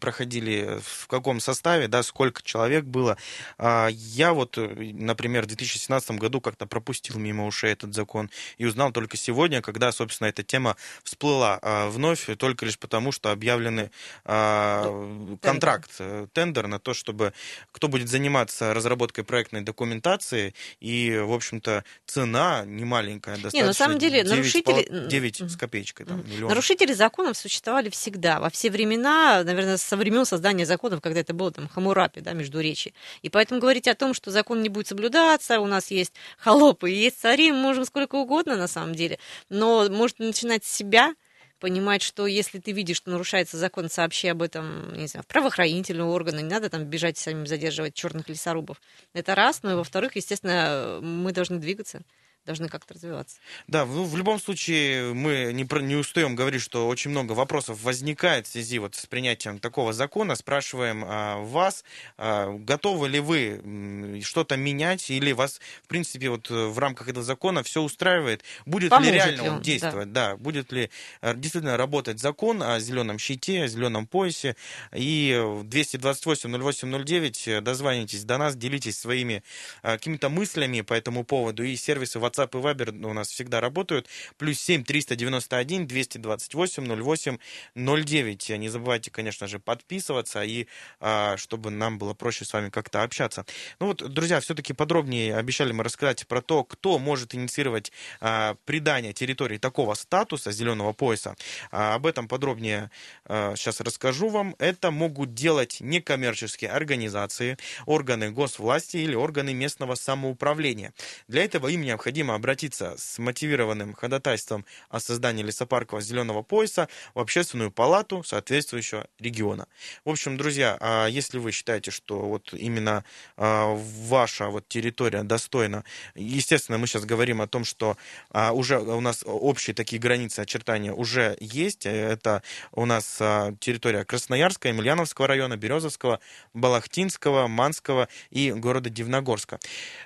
проходили, 0.00 0.78
в 0.84 1.06
каком 1.06 1.40
составе, 1.40 1.88
да, 1.88 2.02
сколько 2.02 2.42
человек 2.42 2.84
было. 2.84 3.16
А, 3.58 3.88
Я 3.88 4.32
вот, 4.32 4.58
э, 4.58 4.68
например, 4.92 5.44
в 5.44 5.46
2017 5.46 6.01
году 6.10 6.40
как-то 6.40 6.66
пропустил 6.66 7.18
мимо 7.18 7.46
ушей 7.46 7.72
этот 7.72 7.94
закон 7.94 8.30
и 8.58 8.64
узнал 8.64 8.92
только 8.92 9.16
сегодня, 9.16 9.62
когда, 9.62 9.92
собственно, 9.92 10.28
эта 10.28 10.42
тема 10.42 10.76
всплыла 11.04 11.58
а, 11.62 11.88
вновь, 11.88 12.26
только 12.38 12.66
лишь 12.66 12.78
потому, 12.78 13.12
что 13.12 13.30
объявлены 13.30 13.90
а, 14.24 15.36
контракт, 15.40 15.90
э, 15.98 16.26
тендер 16.32 16.66
на 16.66 16.78
то, 16.78 16.94
чтобы 16.94 17.32
кто 17.72 17.88
будет 17.88 18.08
заниматься 18.08 18.74
разработкой 18.74 19.24
проектной 19.24 19.60
документации, 19.60 20.54
и, 20.80 21.16
в 21.18 21.32
общем-то, 21.32 21.84
цена 22.06 22.64
не 22.66 22.84
маленькая, 22.84 23.34
достаточно. 23.34 23.66
на 23.66 23.72
самом 23.72 23.98
деле, 23.98 24.22
9 24.22 24.30
нарушители- 24.30 25.08
9 25.08 25.40
Мгм. 25.40 25.48
с 25.50 25.56
копеечкой, 25.56 26.06
там, 26.06 26.24
миллион. 26.28 26.48
Нарушители 26.48 26.92
законов 26.92 27.36
существовали 27.36 27.90
всегда, 27.90 28.40
во 28.40 28.50
все 28.50 28.70
времена, 28.70 29.42
наверное, 29.44 29.76
со 29.76 29.96
времен 29.96 30.24
создания 30.24 30.66
законов, 30.66 31.00
когда 31.00 31.20
это 31.20 31.34
было 31.34 31.50
там 31.52 31.68
Хамурапи, 31.68 32.20
да, 32.20 32.32
междуречие. 32.32 32.94
И 33.22 33.28
поэтому 33.28 33.60
говорить 33.60 33.88
о 33.88 33.94
том, 33.94 34.14
что 34.14 34.30
закон 34.30 34.62
не 34.62 34.68
будет 34.68 34.88
соблюдаться, 34.88 35.60
у 35.60 35.66
нас 35.66 35.90
есть 35.92 36.14
холопы, 36.38 36.90
есть 36.90 37.20
цари, 37.20 37.52
мы 37.52 37.58
можем 37.58 37.84
сколько 37.84 38.16
угодно 38.16 38.56
на 38.56 38.68
самом 38.68 38.94
деле, 38.94 39.18
но 39.48 39.88
может 39.90 40.18
начинать 40.18 40.64
с 40.64 40.72
себя, 40.72 41.14
понимать, 41.62 42.02
что 42.02 42.26
если 42.26 42.58
ты 42.58 42.72
видишь, 42.72 42.96
что 42.96 43.10
нарушается 43.12 43.56
закон, 43.56 43.88
сообщи 43.88 44.26
об 44.26 44.42
этом, 44.42 44.92
не 44.94 45.06
знаю, 45.06 45.22
в 45.22 45.28
правоохранительные 45.28 46.06
органы, 46.06 46.40
не 46.40 46.50
надо 46.50 46.68
там 46.68 46.82
бежать 46.82 47.18
самим 47.18 47.46
задерживать 47.46 47.94
черных 47.94 48.28
лесорубов. 48.28 48.80
Это 49.14 49.36
раз, 49.36 49.62
ну 49.62 49.70
и 49.70 49.74
во-вторых, 49.74 50.16
естественно, 50.16 50.98
мы 51.00 51.30
должны 51.30 51.58
двигаться, 51.58 52.02
должны 52.44 52.68
как-то 52.68 52.94
развиваться. 52.94 53.36
Да, 53.68 53.84
ну, 53.84 54.04
в 54.04 54.16
любом 54.16 54.40
случае 54.40 55.14
мы 55.14 55.52
не, 55.52 55.64
про- 55.64 55.80
не 55.80 55.96
устаем 55.96 56.34
говорить, 56.34 56.62
что 56.62 56.88
очень 56.88 57.10
много 57.10 57.32
вопросов 57.32 57.82
возникает 57.82 58.46
в 58.46 58.50
связи 58.50 58.78
вот 58.78 58.94
с 58.94 59.06
принятием 59.06 59.58
такого 59.58 59.92
закона. 59.92 60.34
Спрашиваем 60.34 61.04
а, 61.06 61.38
вас, 61.38 61.84
а, 62.18 62.52
готовы 62.52 63.08
ли 63.08 63.20
вы 63.20 64.20
что-то 64.24 64.56
менять 64.56 65.10
или 65.10 65.32
вас, 65.32 65.60
в 65.84 65.88
принципе, 65.88 66.30
вот 66.30 66.50
э, 66.50 66.66
в 66.66 66.78
рамках 66.78 67.08
этого 67.08 67.24
закона 67.24 67.62
все 67.62 67.80
устраивает? 67.80 68.42
Будет 68.66 68.90
Поможет 68.90 69.12
ли 69.12 69.18
реально 69.18 69.42
ли 69.42 69.48
он 69.48 69.56
он, 69.56 69.62
действовать? 69.62 70.12
Да. 70.12 70.36
будет 70.36 70.72
ли 70.72 70.90
э, 71.20 71.34
действительно 71.36 71.76
работать 71.76 72.18
закон 72.18 72.62
о 72.62 72.78
зеленом 72.80 73.18
щите, 73.18 73.64
о 73.64 73.68
зеленом 73.68 74.06
поясе? 74.06 74.56
И 74.92 75.32
228-08-09, 75.64 77.58
э, 77.58 77.60
дозвонитесь 77.60 78.24
до 78.24 78.38
нас, 78.38 78.56
делитесь 78.56 78.98
своими 78.98 79.42
э, 79.82 79.92
какими-то 79.92 80.28
мыслями 80.28 80.80
по 80.80 80.94
этому 80.94 81.24
поводу. 81.24 81.62
И 81.62 81.76
сервисы 81.76 82.18
WhatsApp 82.32 82.58
и 82.58 82.62
Viber 82.62 83.04
у 83.04 83.12
нас 83.12 83.28
всегда 83.28 83.60
работают. 83.60 84.08
Плюс 84.38 84.58
7 84.60 84.84
391 84.84 85.86
228 85.86 87.02
08 87.02 87.38
09. 87.74 88.48
Не 88.50 88.68
забывайте, 88.68 89.10
конечно 89.10 89.46
же, 89.46 89.58
подписываться, 89.58 90.42
и 90.42 90.66
а, 91.00 91.36
чтобы 91.36 91.70
нам 91.70 91.98
было 91.98 92.14
проще 92.14 92.44
с 92.44 92.52
вами 92.52 92.70
как-то 92.70 93.02
общаться. 93.02 93.44
Ну 93.80 93.86
вот, 93.88 93.98
друзья, 94.12 94.40
все-таки 94.40 94.72
подробнее 94.72 95.36
обещали 95.36 95.72
мы 95.72 95.84
рассказать 95.84 96.26
про 96.26 96.40
то, 96.40 96.64
кто 96.64 96.98
может 96.98 97.34
инициировать 97.34 97.92
а, 98.20 98.56
придание 98.64 99.12
территории 99.12 99.58
такого 99.58 99.94
статуса 99.94 100.52
зеленого 100.52 100.92
пояса. 100.92 101.36
А, 101.70 101.94
об 101.94 102.06
этом 102.06 102.28
подробнее 102.28 102.90
сейчас 103.28 103.80
расскажу 103.80 104.28
вам. 104.28 104.54
Это 104.58 104.90
могут 104.90 105.34
делать 105.34 105.78
некоммерческие 105.80 106.70
организации, 106.70 107.56
органы 107.86 108.30
госвласти 108.30 108.96
или 108.96 109.14
органы 109.14 109.54
местного 109.54 109.94
самоуправления. 109.94 110.92
Для 111.28 111.44
этого 111.44 111.68
им 111.68 111.82
необходимо 111.82 112.21
обратиться 112.30 112.94
с 112.96 113.18
мотивированным 113.18 113.94
ходатайством 113.94 114.64
о 114.88 115.00
создании 115.00 115.42
лесопаркового 115.42 116.02
зеленого 116.02 116.42
пояса 116.42 116.88
в 117.14 117.18
общественную 117.18 117.70
палату 117.70 118.22
соответствующего 118.24 119.06
региона. 119.18 119.66
В 120.04 120.10
общем, 120.10 120.36
друзья, 120.36 120.76
а 120.80 121.06
если 121.06 121.38
вы 121.38 121.52
считаете, 121.52 121.90
что 121.90 122.20
вот 122.20 122.52
именно 122.52 123.04
а, 123.36 123.74
ваша 123.74 124.48
вот 124.48 124.68
территория 124.68 125.22
достойна, 125.22 125.84
естественно, 126.14 126.78
мы 126.78 126.86
сейчас 126.86 127.04
говорим 127.04 127.40
о 127.40 127.46
том, 127.46 127.64
что 127.64 127.96
а, 128.30 128.52
уже 128.52 128.78
у 128.78 129.00
нас 129.00 129.22
общие 129.26 129.74
такие 129.74 130.00
границы 130.00 130.40
очертания 130.40 130.92
уже 130.92 131.36
есть. 131.40 131.86
Это 131.86 132.42
у 132.72 132.84
нас 132.84 133.16
территория 133.60 134.04
Красноярска, 134.04 134.68
Емельяновского 134.68 135.26
района, 135.26 135.56
Березовского, 135.56 136.20
Балахтинского, 136.54 137.46
Манского 137.46 138.08
и 138.30 138.52
города 138.52 138.90
Дивногорска. 138.90 139.58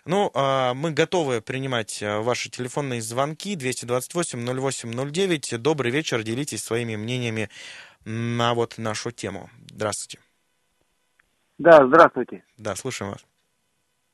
Ну, 0.05 0.31
мы 0.75 0.91
готовы 0.91 1.41
принимать 1.41 2.03
ваши 2.21 2.51
телефонные 2.51 3.03
звонки 3.03 3.57
228-08-09. 3.57 5.59
Добрый 5.59 5.91
вечер, 5.91 6.23
делитесь 6.23 6.65
своими 6.65 6.97
мнениями 6.97 7.49
на 8.05 8.55
вот 8.55 8.79
нашу 8.79 9.11
тему. 9.11 9.51
Здравствуйте. 9.71 10.19
Да, 11.59 11.87
здравствуйте. 11.87 12.45
Да, 12.59 12.77
слушаем 12.77 13.13
вас. 13.13 13.25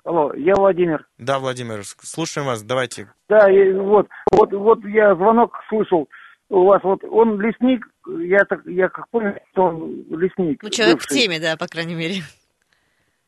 Алло, 0.05 0.33
я 0.35 0.55
Владимир. 0.55 1.07
Да, 1.19 1.39
Владимир, 1.39 1.85
слушаем 1.85 2.47
вас. 2.47 2.63
Давайте. 2.63 3.13
Да, 3.29 3.51
и 3.51 3.73
вот, 3.73 4.09
вот, 4.33 4.53
вот 4.53 4.85
я 4.85 5.15
звонок 5.15 5.55
слышал. 5.69 6.09
У 6.49 6.65
вас 6.65 6.83
вот 6.83 7.03
он 7.05 7.41
лесник, 7.41 7.87
я 8.07 8.45
так, 8.45 8.67
я 8.67 8.89
как 8.89 9.09
понял, 9.09 9.35
что 9.53 9.65
он 9.65 10.05
лесник. 10.11 10.63
Ну, 10.63 10.71
человек 10.71 11.01
в 11.01 11.09
бывший. 11.09 11.23
теме, 11.23 11.41
да, 11.41 11.57
по 11.57 11.67
крайней 11.67 11.95
мере. 11.95 12.17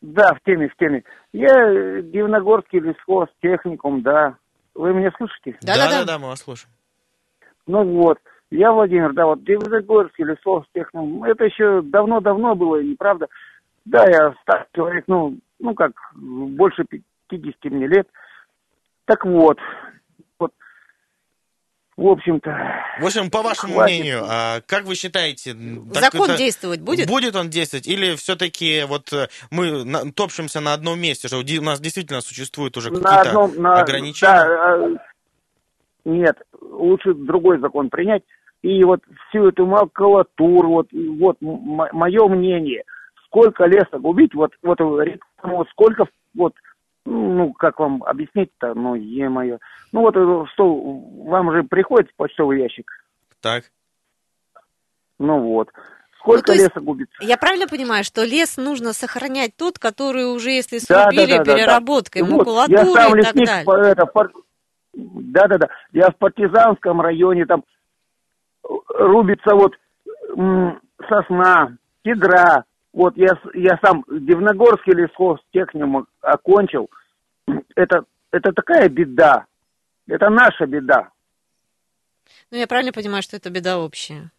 Да, 0.03 0.35
в 0.35 0.40
теме, 0.44 0.68
в 0.68 0.77
теме. 0.77 1.05
Я 1.33 1.48
э, 1.48 2.03
Дивногорский 2.03 2.81
лесхоз, 2.81 3.29
техникум, 3.40 4.03
да. 4.03 4.37
Вы 4.74 4.92
меня 4.92 5.12
слышите? 5.16 5.56
Да-да-да. 5.62 6.00
да, 6.00 6.04
да, 6.04 6.18
мы 6.18 6.28
вас 6.28 6.40
слушаем. 6.40 6.72
Ну 7.66 7.84
вот. 7.84 8.18
Я, 8.50 8.72
Владимир, 8.72 9.12
да, 9.12 9.26
вот 9.26 9.42
Дивногорский 9.42 10.24
лесов 10.24 10.64
техном, 10.72 11.24
это 11.24 11.44
еще 11.44 11.82
давно-давно 11.82 12.54
было, 12.54 12.80
неправда. 12.82 13.26
Да, 13.84 14.08
я 14.08 14.34
старый 14.42 14.66
человек, 14.74 15.04
ну, 15.08 15.38
ну 15.58 15.74
как, 15.74 15.92
больше 16.14 16.84
50 17.28 17.64
мне 17.64 17.88
лет. 17.88 18.08
Так 19.06 19.24
вот, 19.24 19.58
в 21.96 22.07
общем-то... 22.09 22.50
В 23.00 23.07
общем, 23.07 23.30
по 23.30 23.42
вашему 23.42 23.74
хватит. 23.74 23.94
мнению, 23.94 24.24
а 24.28 24.61
как 24.66 24.85
вы 24.85 24.94
считаете... 24.96 25.54
Закон 25.92 26.30
это- 26.30 26.37
действовать 26.38 26.80
будет? 26.80 27.09
Будет 27.09 27.37
он 27.37 27.50
действовать? 27.50 27.87
Или 27.87 28.16
все-таки 28.16 28.85
вот 28.87 29.12
э, 29.12 29.28
мы 29.50 29.85
на- 29.85 30.11
топчемся 30.12 30.61
на 30.61 30.72
одном 30.72 31.00
месте, 31.00 31.28
что 31.28 31.38
у 31.38 31.62
нас 31.62 31.80
действительно 31.80 32.20
существуют 32.20 32.76
уже 32.76 32.90
На 32.90 33.00
какие-то 33.00 33.28
одном, 33.28 33.62
на, 33.62 33.80
ограничения? 33.80 34.33
да, 34.33 34.76
э, 34.78 34.96
нет, 36.04 36.37
лучше 36.61 37.14
другой 37.14 37.61
закон 37.61 37.90
принять. 37.90 38.22
И 38.62 38.83
вот 38.83 39.00
всю 39.28 39.48
эту 39.48 39.66
макулатуру, 39.66 40.68
вот, 40.70 40.88
вот 40.92 41.37
мое 41.40 42.28
мнение, 42.28 42.83
сколько 43.26 43.66
леса 43.66 43.98
губить, 43.98 44.35
вот, 44.35 44.52
вот 44.62 45.68
сколько, 45.70 46.07
вот, 46.35 46.54
ну, 47.06 47.52
как 47.52 47.78
вам 47.78 48.02
объяснить-то, 48.02 48.74
ну, 48.74 48.94
е-мое. 48.94 49.58
Ну, 49.92 50.00
вот, 50.00 50.16
э, 50.16 50.44
что, 50.52 50.74
вам 50.74 51.52
же 51.52 51.62
приходит 51.64 52.14
почтовый 52.16 52.60
ящик, 52.60 52.90
Так. 53.40 53.64
ну, 55.18 55.40
вот. 55.40 55.70
Сколько 56.18 56.52
есть 56.52 56.64
леса 56.64 56.80
губится? 56.80 57.14
Я 57.22 57.36
правильно 57.36 57.66
понимаю, 57.68 58.02
что 58.02 58.24
лес 58.24 58.56
нужно 58.56 58.94
сохранять 58.94 59.54
тот, 59.56 59.78
который 59.78 60.24
уже, 60.34 60.50
если 60.52 60.78
Да, 60.88 61.04
да, 61.04 61.10
срубили 61.10 61.32
да, 61.32 61.38
да, 61.38 61.44
да. 61.44 61.54
переработкой, 61.54 62.22
Вот, 62.22 62.30
я 62.30 62.36
макулатурой 62.38 62.94
сам 62.94 63.18
и 63.18 63.22
так 63.22 63.34
лесник, 63.34 63.46
далее. 63.46 63.64
по- 63.66 63.76
это, 63.76 64.06
в 64.06 64.12
пар- 64.12 64.32
да-да-да, 64.94 65.68
я 65.92 66.08
в 66.10 66.16
партизанском 66.16 67.02
районе, 67.02 67.44
там 67.44 67.62
э, 68.64 68.68
рубится 68.88 69.54
вот 69.54 69.74
м, 70.34 70.80
сосна, 71.06 71.76
кедра, 72.02 72.64
вот 72.94 73.16
я, 73.16 73.38
я 73.54 73.78
сам 73.85 74.04
Дивногорский 74.09 74.94
лесхозтехникум 74.94 76.07
окончил, 76.20 76.88
это, 77.74 78.04
это 78.30 78.52
такая 78.52 78.88
беда, 78.88 79.46
это 80.07 80.30
наша 80.30 80.66
беда, 80.66 81.11
Ну, 82.50 82.57
я 82.57 82.66
правильно 82.66 82.92
понимаю, 82.92 83.22
что 83.22 83.37
это 83.37 83.50
беда 83.50 83.78
общая. 83.78 84.30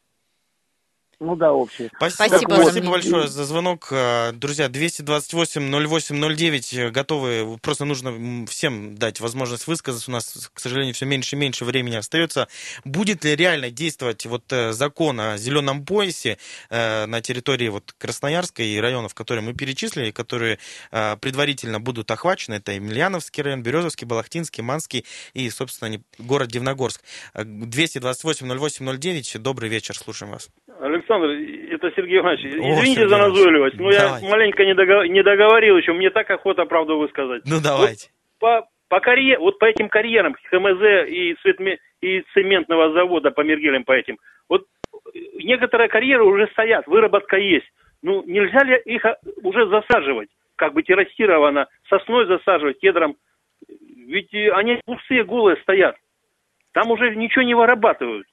Ну 1.20 1.36
да, 1.36 1.52
общее. 1.54 1.90
Спасибо, 1.96 2.28
Спасибо 2.28 2.54
спасибо, 2.62 2.92
большое 2.92 3.28
за 3.28 3.44
звонок. 3.46 3.88
Э, 3.92 4.32
Друзья, 4.34 4.68
228-08-09 4.68 6.92
готовы. 6.92 7.58
Просто 7.62 7.86
нужно 7.86 8.46
всем 8.48 8.98
дать 8.98 9.20
возможность 9.20 9.68
высказаться. 9.68 10.12
У 10.12 10.14
нас, 10.14 10.50
к 10.54 10.60
сожалению, 10.60 10.94
все 10.94 11.06
меньше 11.06 11.36
и 11.36 11.40
меньше 11.40 11.66
времени 11.66 11.96
остается. 11.96 12.48
Будет 12.84 13.24
ли 13.24 13.36
реально 13.36 13.72
действовать 13.72 14.26
вот 14.26 14.52
э, 14.52 14.74
закон 14.74 15.20
о 15.20 15.38
зеленом 15.38 15.86
поясе 15.86 16.38
э, 16.70 17.06
на 17.06 17.22
территории 17.22 17.70
вот 17.70 17.94
Красноярска 17.98 18.64
и 18.64 18.78
районов, 18.78 19.14
которые 19.14 19.44
мы 19.44 19.54
перечислили, 19.54 20.12
которые 20.12 20.60
предварительно 20.92 21.80
будут 21.80 22.12
охвачены? 22.12 22.56
Это 22.56 22.74
Емельяновский 22.74 23.44
район, 23.44 23.64
Березовский, 23.64 24.06
Балахтинский, 24.06 24.64
Манский 24.64 25.06
и, 25.34 25.50
собственно, 25.50 25.98
город 26.18 26.50
Дивногорск. 26.50 27.02
Э, 27.34 27.44
228-08-09. 27.44 29.40
Добрый 29.40 29.70
вечер, 29.70 29.98
слушаем 29.98 30.34
вас. 30.34 30.50
Александр, 31.06 31.74
это 31.74 31.92
Сергей 31.96 32.20
Иванович, 32.20 32.46
О, 32.46 32.48
извините 32.48 33.02
Сергей 33.02 33.10
за 33.10 33.18
назойливость, 33.18 33.78
но 33.78 33.92
Давай. 33.92 34.22
я 34.22 34.30
маленько 34.30 34.66
не, 34.66 34.74
догов- 34.74 35.08
не 35.08 35.24
договорил 35.24 35.78
еще, 35.78 35.94
мне 35.94 36.10
так 36.10 36.30
охота 36.30 36.66
правду 36.66 36.98
высказать. 36.98 37.44
Ну, 37.46 37.58
давайте. 37.64 38.10
По, 38.40 38.68
по 38.90 39.00
карье- 39.00 39.38
вот 39.38 39.60
по 39.60 39.66
этим 39.66 39.90
карьерам 39.90 40.36
ХМЗ 40.50 41.08
и, 41.08 41.36
цветме- 41.46 41.78
и 42.02 42.22
цементного 42.34 42.92
завода 42.94 43.32
по 43.32 43.42
Мергелям 43.42 43.84
по 43.84 43.94
этим, 43.94 44.18
вот 44.50 44.66
некоторые 45.36 45.90
карьеры 45.90 46.24
уже 46.24 46.48
стоят, 46.48 46.88
выработка 46.88 47.38
есть. 47.38 47.68
Ну, 48.02 48.24
нельзя 48.26 48.64
ли 48.64 48.80
их 48.86 49.06
а, 49.06 49.18
уже 49.42 49.68
засаживать, 49.68 50.30
как 50.56 50.74
бы 50.74 50.84
террасировано, 50.84 51.68
сосной 51.90 52.26
засаживать, 52.28 52.80
кедром? 52.80 53.16
Ведь 54.08 54.34
э, 54.34 54.52
они 54.52 54.80
пустые, 54.86 55.24
голые 55.24 55.58
стоят. 55.58 55.96
Там 56.74 56.92
уже 56.92 57.16
ничего 57.16 57.44
не 57.44 57.56
вырабатывают. 57.56 58.28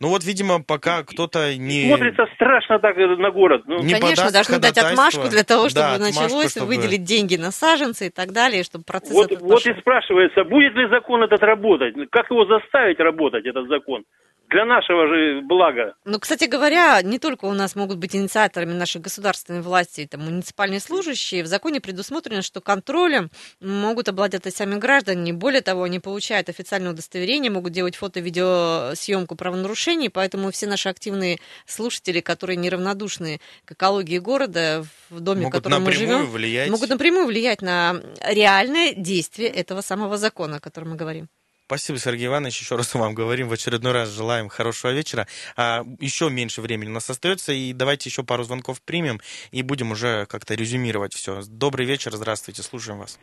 Ну 0.00 0.08
вот, 0.08 0.24
видимо, 0.24 0.62
пока 0.62 1.02
кто-то 1.04 1.56
не... 1.56 1.86
Смотрится 1.88 2.26
страшно 2.34 2.78
так 2.78 2.96
на 2.96 3.30
город. 3.30 3.62
Ну, 3.66 3.82
Не 3.82 3.94
Конечно, 3.94 4.30
должны 4.30 4.58
дать 4.58 4.76
отмашку 4.76 5.28
для 5.28 5.44
того, 5.44 5.68
чтобы 5.68 5.86
Да, 5.86 5.94
отмашку, 5.94 6.20
началось, 6.22 6.50
чтобы- 6.50 6.66
выделить 6.66 7.04
деньги 7.04 7.36
на 7.36 7.50
саженцы 7.50 8.08
и 8.08 8.10
так 8.10 8.32
далее, 8.32 8.64
чтобы 8.64 8.84
процесс 8.84 9.12
Вот, 9.12 9.30
этот 9.32 9.42
вот 9.42 9.62
пошел. 9.62 9.72
и 9.72 9.80
спрашивается, 9.80 10.44
будет 10.44 10.74
ли 10.74 10.88
закон 10.88 11.22
этот 11.22 11.42
работать? 11.42 11.94
Как 12.10 12.30
его 12.30 12.44
заставить 12.46 12.98
работать, 12.98 13.46
этот 13.46 13.68
закон? 13.68 14.04
Для 14.50 14.64
нашего 14.64 15.08
же 15.08 15.42
блага. 15.42 15.94
Ну, 16.04 16.18
кстати 16.20 16.44
говоря, 16.44 17.00
не 17.02 17.18
только 17.18 17.46
у 17.46 17.52
нас 17.52 17.74
могут 17.74 17.98
быть 17.98 18.14
инициаторами 18.14 18.72
нашей 18.72 19.00
государственной 19.00 19.62
власти, 19.62 20.02
это 20.02 20.18
муниципальные 20.18 20.80
служащие. 20.80 21.42
В 21.42 21.46
законе 21.46 21.80
предусмотрено, 21.80 22.42
что 22.42 22.60
контролем 22.60 23.30
могут 23.60 24.08
обладать 24.08 24.46
и 24.46 24.50
сами 24.50 24.76
граждане. 24.76 25.32
Более 25.32 25.60
того, 25.60 25.82
они 25.84 25.98
получают 25.98 26.48
официальное 26.48 26.92
удостоверение, 26.92 27.50
могут 27.50 27.72
делать 27.72 27.96
фото-видеосъемку 27.96 29.34
правонарушений, 29.34 30.10
поэтому 30.10 30.50
все 30.50 30.66
наши 30.66 30.88
активные 30.88 31.38
слушатели, 31.66 32.20
которые 32.20 32.56
неравнодушны 32.56 33.40
к 33.64 33.72
экологии 33.72 34.18
города, 34.18 34.84
в 35.10 35.20
доме, 35.20 35.40
в 35.40 35.44
могут 35.44 35.62
котором 35.62 35.84
мы 35.84 35.92
живем, 35.92 36.26
влиять. 36.26 36.70
могут 36.70 36.90
напрямую 36.90 37.26
влиять 37.26 37.62
на 37.62 37.96
реальное 38.22 38.94
действие 38.94 39.48
этого 39.48 39.80
самого 39.80 40.16
закона, 40.16 40.56
о 40.56 40.60
котором 40.60 40.90
мы 40.90 40.96
говорим. 40.96 41.28
Спасибо, 41.66 41.98
Сергей 41.98 42.26
Иванович. 42.26 42.60
Еще 42.60 42.76
раз 42.76 42.94
вам 42.94 43.14
говорим 43.14 43.48
в 43.48 43.52
очередной 43.54 43.92
раз. 43.92 44.10
Желаем 44.10 44.50
хорошего 44.50 44.92
вечера. 44.92 45.26
А, 45.56 45.82
еще 45.98 46.28
меньше 46.28 46.60
времени 46.60 46.90
у 46.90 46.92
нас 46.92 47.08
остается. 47.08 47.52
И 47.52 47.72
давайте 47.72 48.10
еще 48.10 48.22
пару 48.22 48.42
звонков 48.42 48.82
примем 48.82 49.18
и 49.50 49.62
будем 49.62 49.90
уже 49.90 50.26
как-то 50.26 50.54
резюмировать 50.54 51.14
все. 51.14 51.40
Добрый 51.48 51.86
вечер. 51.86 52.12
Здравствуйте. 52.12 52.62
Слушаем 52.62 52.98
вас. 52.98 53.18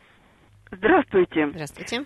Здравствуйте. 0.71 1.49
Здравствуйте. 1.51 2.05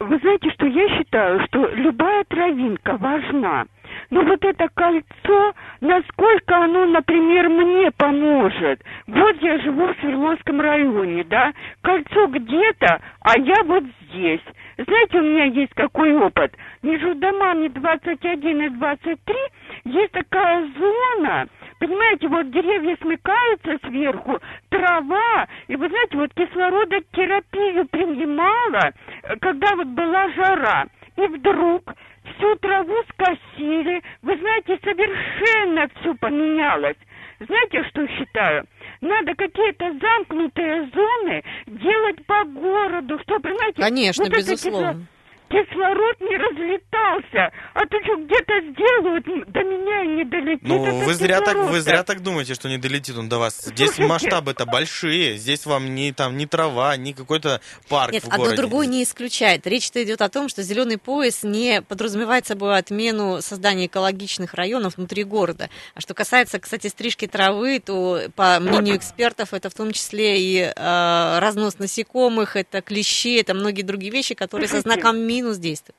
Вы 0.00 0.18
знаете, 0.18 0.50
что 0.50 0.66
я 0.66 0.98
считаю, 0.98 1.46
что 1.46 1.66
любая 1.68 2.24
травинка 2.24 2.98
важна. 2.98 3.64
Но 4.10 4.22
вот 4.22 4.44
это 4.44 4.68
кольцо, 4.74 5.54
насколько 5.80 6.56
оно, 6.56 6.86
например, 6.86 7.48
мне 7.48 7.90
поможет. 7.92 8.82
Вот 9.06 9.36
я 9.42 9.58
живу 9.60 9.86
в 9.86 9.96
Свердловском 10.00 10.60
районе, 10.60 11.24
да, 11.24 11.52
кольцо 11.82 12.26
где-то, 12.26 13.00
а 13.20 13.38
я 13.38 13.62
вот 13.64 13.84
здесь. 14.08 14.40
Знаете, 14.86 15.18
у 15.18 15.22
меня 15.22 15.44
есть 15.44 15.74
какой 15.74 16.14
опыт? 16.16 16.54
Между 16.82 17.14
домами 17.14 17.68
21 17.68 18.62
и 18.62 18.68
23 18.70 19.36
есть 19.84 20.12
такая 20.12 20.66
зона, 20.78 21.46
понимаете, 21.78 22.28
вот 22.28 22.50
деревья 22.50 22.96
смыкаются 22.96 23.78
сверху, 23.86 24.38
трава, 24.70 25.46
и 25.68 25.76
вы 25.76 25.86
знаете, 25.88 26.16
вот 26.16 26.32
кислородотерапию 26.32 27.86
принимала, 27.88 28.92
э, 29.22 29.36
когда 29.40 29.74
вот 29.76 29.88
была 29.88 30.30
жара. 30.30 30.86
И 31.16 31.26
вдруг 31.26 31.92
всю 32.24 32.56
траву 32.56 32.96
скосили. 33.10 34.02
Вы 34.22 34.36
знаете, 34.38 34.78
совершенно 34.82 35.88
все 36.00 36.14
поменялось. 36.14 36.96
Знаете, 37.40 37.84
что 37.90 38.06
считаю? 38.08 38.64
Надо 39.00 39.34
какие-то 39.34 39.98
замкнутые 39.98 40.90
зоны 40.94 41.42
делать 41.66 42.26
по 42.26 42.44
городу, 42.44 43.18
что, 43.22 43.40
понимаете? 43.40 43.80
Конечно, 43.80 44.24
вот 44.24 44.32
это 44.32 44.40
безусловно. 44.40 45.06
Кислород 45.50 46.20
не 46.20 46.36
разлетался, 46.36 47.52
а 47.74 47.80
то 47.80 47.96
что 48.04 48.16
где-то 48.16 48.52
сделают, 48.70 49.52
до 49.52 49.60
меня 49.64 50.04
и 50.04 50.08
не 50.18 50.24
долетит. 50.24 50.62
Ну, 50.62 51.00
вы 51.00 51.14
зря, 51.14 51.40
так, 51.40 51.56
вы 51.56 51.80
зря 51.80 52.04
так 52.04 52.22
думаете, 52.22 52.54
что 52.54 52.68
не 52.68 52.78
долетит 52.78 53.16
он 53.18 53.28
до 53.28 53.38
вас. 53.38 53.60
Здесь 53.60 53.88
Слушайте. 53.88 54.06
масштабы-то 54.06 54.66
большие. 54.66 55.36
Здесь 55.36 55.66
вам 55.66 55.94
ни, 55.94 56.12
там, 56.12 56.36
ни 56.36 56.46
трава, 56.46 56.96
ни 56.96 57.12
какой-то 57.12 57.60
парк 57.88 58.12
Нет, 58.12 58.24
в 58.24 58.28
одно 58.28 58.44
городе. 58.44 58.56
другое 58.56 58.86
не 58.86 59.02
исключает. 59.02 59.66
Речь-то 59.66 60.02
идет 60.02 60.22
о 60.22 60.28
том, 60.28 60.48
что 60.48 60.62
зеленый 60.62 60.98
пояс 60.98 61.42
не 61.42 61.82
подразумевает 61.82 62.46
собой 62.46 62.78
отмену 62.78 63.42
создания 63.42 63.86
экологичных 63.86 64.54
районов 64.54 64.96
внутри 64.96 65.24
города. 65.24 65.68
А 65.94 66.00
что 66.00 66.14
касается, 66.14 66.60
кстати, 66.60 66.86
стрижки 66.86 67.26
травы, 67.26 67.80
то, 67.84 68.20
по 68.36 68.60
мнению 68.60 68.96
экспертов, 68.96 69.52
это 69.52 69.68
в 69.68 69.74
том 69.74 69.90
числе 69.92 70.40
и 70.40 70.72
э, 70.74 71.38
разнос 71.40 71.78
насекомых, 71.78 72.54
это 72.54 72.82
клещи, 72.82 73.40
это 73.40 73.54
многие 73.54 73.82
другие 73.82 74.12
вещи, 74.12 74.34
которые 74.34 74.68
со 74.68 74.80
знаком 74.80 75.16
минус 75.40 75.58
действуют. 75.58 75.96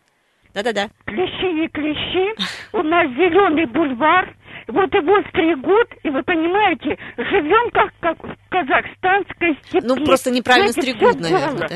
Да-да-да. 0.54 0.90
Клещи 1.06 1.54
не 1.54 1.68
клещи, 1.70 2.36
у 2.74 2.84
нас 2.84 3.08
зеленый 3.12 3.66
бульвар, 3.68 4.36
вот 4.68 4.94
его 4.94 5.22
стригут, 5.30 5.88
и 6.04 6.10
вы 6.10 6.24
понимаете, 6.24 6.98
живем 7.18 7.72
как, 7.72 7.94
как 8.02 8.18
в 8.22 8.36
казахстанской 8.50 9.58
степи. 9.64 9.86
Ну, 9.86 10.04
просто 10.04 10.30
неправильно 10.30 10.72
Знаете, 10.72 10.92
стригут, 10.92 11.20
наверное, 11.22 11.68
да? 11.70 11.76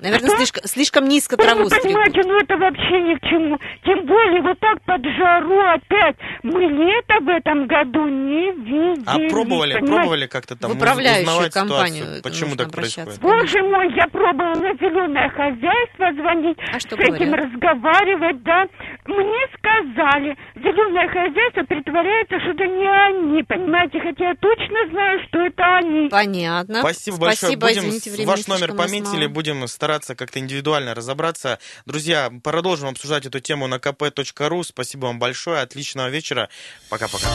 Наверное, 0.00 0.30
слишком, 0.36 0.64
слишком 0.64 1.08
низко 1.08 1.36
траву 1.36 1.64
вы 1.64 1.70
понимаете, 1.70 2.20
стригут. 2.20 2.32
ну 2.32 2.38
это 2.38 2.56
вообще 2.56 3.00
ни 3.02 3.14
к 3.14 3.22
чему. 3.22 3.58
Тем 3.84 4.06
более 4.06 4.42
вот 4.42 4.58
так 4.60 4.82
под 4.82 5.02
жару 5.04 5.58
опять. 5.60 6.16
Мы 6.42 6.62
лето 6.64 7.14
в 7.20 7.28
этом 7.28 7.66
году 7.66 8.06
не 8.06 8.52
видели. 8.52 9.04
А 9.06 9.30
пробовали, 9.30 9.74
понимаете? 9.74 9.86
пробовали 9.96 10.26
как-то 10.26 10.56
там 10.56 10.72
узнавать 10.72 11.52
компанию 11.52 12.04
ситуацию, 12.04 12.22
почему 12.22 12.56
так 12.56 12.70
происходит? 12.70 13.20
Боже 13.20 13.62
мой, 13.62 13.92
я 13.94 14.06
пробовала 14.08 14.54
на 14.54 14.74
зеленое 14.74 15.28
хозяйство 15.30 16.12
звонить, 16.14 16.58
А 16.72 16.80
что 16.80 16.96
с 16.96 17.00
этим 17.00 17.30
говорят? 17.30 17.46
разговаривать, 17.46 18.42
да. 18.42 18.66
Мне 19.06 19.46
сказали, 19.56 20.36
зеленое 20.56 21.08
хозяйство 21.08 21.62
притворяется, 21.62 22.40
что 22.40 22.50
это 22.50 22.66
не 22.66 22.86
они, 22.86 23.42
понимаете, 23.42 24.00
хотя 24.00 24.28
я 24.30 24.34
точно 24.34 24.90
знаю, 24.90 25.20
что 25.28 25.40
это 25.40 25.76
они. 25.78 26.08
Понятно. 26.08 26.80
Спасибо 26.80 27.18
большое. 27.18 27.56
Будем 27.56 27.88
извините, 27.88 28.26
ваш 28.26 28.46
номер 28.46 28.74
пометили, 28.74 29.26
будем 29.26 29.66
стараться 29.86 30.16
как-то 30.16 30.40
индивидуально 30.40 30.94
разобраться. 30.94 31.60
Друзья, 31.86 32.32
продолжим 32.42 32.88
обсуждать 32.88 33.24
эту 33.24 33.38
тему 33.38 33.68
на 33.68 33.76
kp.ru. 33.76 34.64
Спасибо 34.64 35.06
вам 35.06 35.20
большое. 35.20 35.60
Отличного 35.60 36.08
вечера. 36.08 36.48
Пока-пока. 36.88 37.28